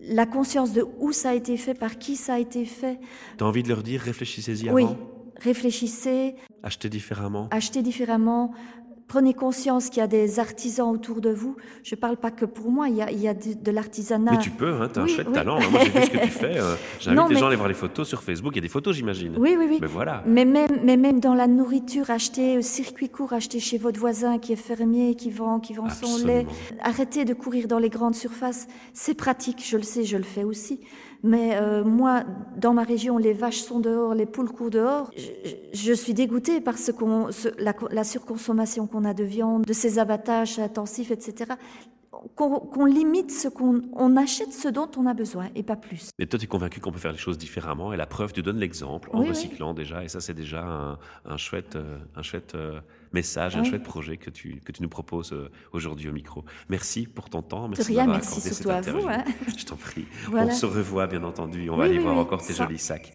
la 0.08 0.26
conscience 0.26 0.74
de 0.74 0.86
où 1.00 1.12
ça 1.12 1.30
a 1.30 1.34
été 1.34 1.58
fait, 1.58 1.74
par 1.74 1.98
qui 1.98 2.16
ça 2.16 2.36
a 2.36 2.40
été 2.40 2.66
fait. 2.66 3.00
Tu 3.38 3.44
as 3.44 3.48
envie 3.48 3.64
de 3.64 3.70
leur 3.70 3.84
dire 3.84 4.02
réfléchissez-y 4.02 4.70
avant 4.70 4.76
Oui, 4.76 4.86
réfléchissez. 5.40 6.36
Achetez 6.64 6.90
différemment. 6.90 7.48
Achetez 7.52 7.82
différemment. 7.82 8.54
Prenez 9.08 9.34
conscience 9.34 9.90
qu'il 9.90 10.00
y 10.00 10.04
a 10.04 10.08
des 10.08 10.40
artisans 10.40 10.90
autour 10.90 11.22
de 11.22 11.30
vous. 11.30 11.56
Je 11.84 11.96
ne 11.96 12.00
parle 12.00 12.18
pas 12.18 12.32
que 12.32 12.46
pour 12.46 12.70
moi, 12.70 12.90
il 12.90 12.96
y 12.96 13.02
a, 13.02 13.12
il 13.12 13.20
y 13.20 13.28
a 13.28 13.34
de, 13.34 13.72
l'artisanat. 13.72 14.32
Mais 14.32 14.38
tu 14.40 14.50
peux, 14.50 14.74
hein, 14.74 14.90
tu 14.92 15.00
as 15.00 15.04
un 15.04 15.08
chouette 15.08 15.32
talent. 15.32 15.60
Moi, 15.72 15.82
j'ai 15.84 16.00
vu 16.00 16.06
ce 16.06 16.10
que 16.10 16.18
tu 16.18 16.28
fais. 16.30 16.60
Euh, 16.60 16.76
J'invite 17.00 17.30
les 17.30 17.36
gens 17.38 17.46
à 17.46 17.48
aller 17.48 17.56
voir 17.56 17.70
les 17.70 17.74
photos 17.74 18.08
sur 18.08 18.22
Facebook. 18.22 18.54
Il 18.54 18.58
y 18.58 18.60
a 18.60 18.62
des 18.62 18.68
photos, 18.68 18.96
j'imagine. 18.96 19.36
Oui, 19.38 19.56
oui, 19.58 19.66
oui. 19.70 19.78
Mais 19.82 19.88
voilà. 19.88 20.24
Mais 20.26 20.46
même, 20.46 20.80
mais 20.84 20.98
même 20.98 21.20
dans 21.20 21.34
la 21.34 21.48
nourriture, 21.48 22.10
acheter 22.10 22.62
circuit 22.62 23.10
court, 23.10 23.34
acheter 23.34 23.60
chez 23.60 23.78
votre 23.78 24.00
voisin 24.00 24.40
qui 24.40 24.54
est 24.54 24.58
fermier, 24.58 25.16
qui 25.16 25.32
vend, 25.32 25.60
qui 25.60 25.74
vend 25.74 25.90
son 25.90 26.26
lait. 26.26 26.46
Arrêtez 26.84 27.26
de 27.26 27.34
courir 27.34 27.68
dans 27.68 27.80
les 27.80 27.90
grandes 27.90 28.16
surfaces. 28.16 28.68
C'est 28.94 29.16
pratique, 29.16 29.64
je 29.66 29.78
le 29.78 29.84
sais, 29.84 30.04
je 30.04 30.18
le 30.18 30.24
fais 30.24 30.44
aussi. 30.44 30.80
Mais 31.24 31.56
euh, 31.56 31.84
moi, 31.84 32.24
dans 32.58 32.74
ma 32.74 32.84
région, 32.84 33.18
les 33.18 33.34
vaches 33.34 33.62
sont 33.62 33.80
dehors, 33.80 34.14
les 34.14 34.26
poules 34.26 34.52
courent 34.52 34.70
dehors. 34.70 35.10
Je, 35.74 35.94
suis 35.94 36.14
dégoûtée 36.14 36.62
par 36.62 36.78
ce 36.78 36.92
qu'on, 36.92 37.30
la, 37.58 37.74
la, 37.92 38.04
surconsommation 38.04 38.88
qu'on 38.88 39.04
a 39.04 39.14
de 39.14 39.24
viande, 39.24 39.66
de 39.66 39.74
ces 39.74 40.00
abattages 40.00 40.60
intensifs, 40.60 41.12
etc 41.12 41.54
qu'on 42.36 42.86
limite 42.86 43.32
ce 43.32 43.48
qu'on 43.48 43.82
on 43.94 44.18
achète 44.18 44.54
ce 44.54 44.68
dont 44.68 44.90
on 44.98 45.06
a 45.06 45.14
besoin 45.14 45.50
et 45.56 45.64
pas 45.64 45.76
plus. 45.76 46.10
Mais 46.20 46.26
toi, 46.26 46.40
tu 46.40 46.46
es 46.46 46.48
convaincu 46.48 46.80
qu'on 46.80 46.92
peut 46.92 47.00
faire 47.00 47.12
les 47.12 47.18
choses 47.18 47.38
différemment 47.38 47.94
et 47.94 47.98
la 47.98 48.06
preuve, 48.06 48.34
tu 48.34 48.42
donnes 48.42 48.60
l'exemple 48.60 49.10
en 49.14 49.24
recyclant 49.24 49.74
déjà 49.74 50.04
et 50.04 50.08
ça, 50.08 50.20
c'est 50.20 50.34
déjà 50.34 50.98
un, 51.26 51.38
chouette, 51.38 51.76
euh, 51.76 51.98
un 52.16 52.22
chouette 52.22 52.56
euh, 52.56 52.80
message, 53.14 53.56
un 53.56 53.64
chouette 53.64 53.84
projet 53.84 54.18
que 54.18 54.30
tu, 54.30 54.62
que 54.64 54.72
tu 54.72 54.82
nous 54.82 54.90
proposes 54.90 55.34
euh, 55.34 55.50
aujourd'hui 55.74 56.10
au 56.10 56.14
micro. 56.14 56.44
Merci 56.70 57.08
pour 57.08 57.30
ton 57.30 57.42
temps. 57.42 57.68
Merci 57.68 57.94
de 57.94 57.98
rien, 57.98 58.08
merci 58.08 58.42
surtout 58.42 58.70
à 58.70 58.82
vous. 58.82 59.08
Hein. 59.08 59.24
Je 59.58 59.66
t'en 59.66 59.76
prie. 59.76 60.06
On 60.32 60.52
se 60.52 60.66
revoit, 60.66 61.08
bien 61.08 61.24
entendu. 61.24 61.70
On 61.70 61.78
va 61.78 61.86
aller 61.86 62.00
voir 62.00 62.18
encore 62.18 62.46
tes 62.46 62.54
jolis 62.54 62.80
sacs. 62.80 63.14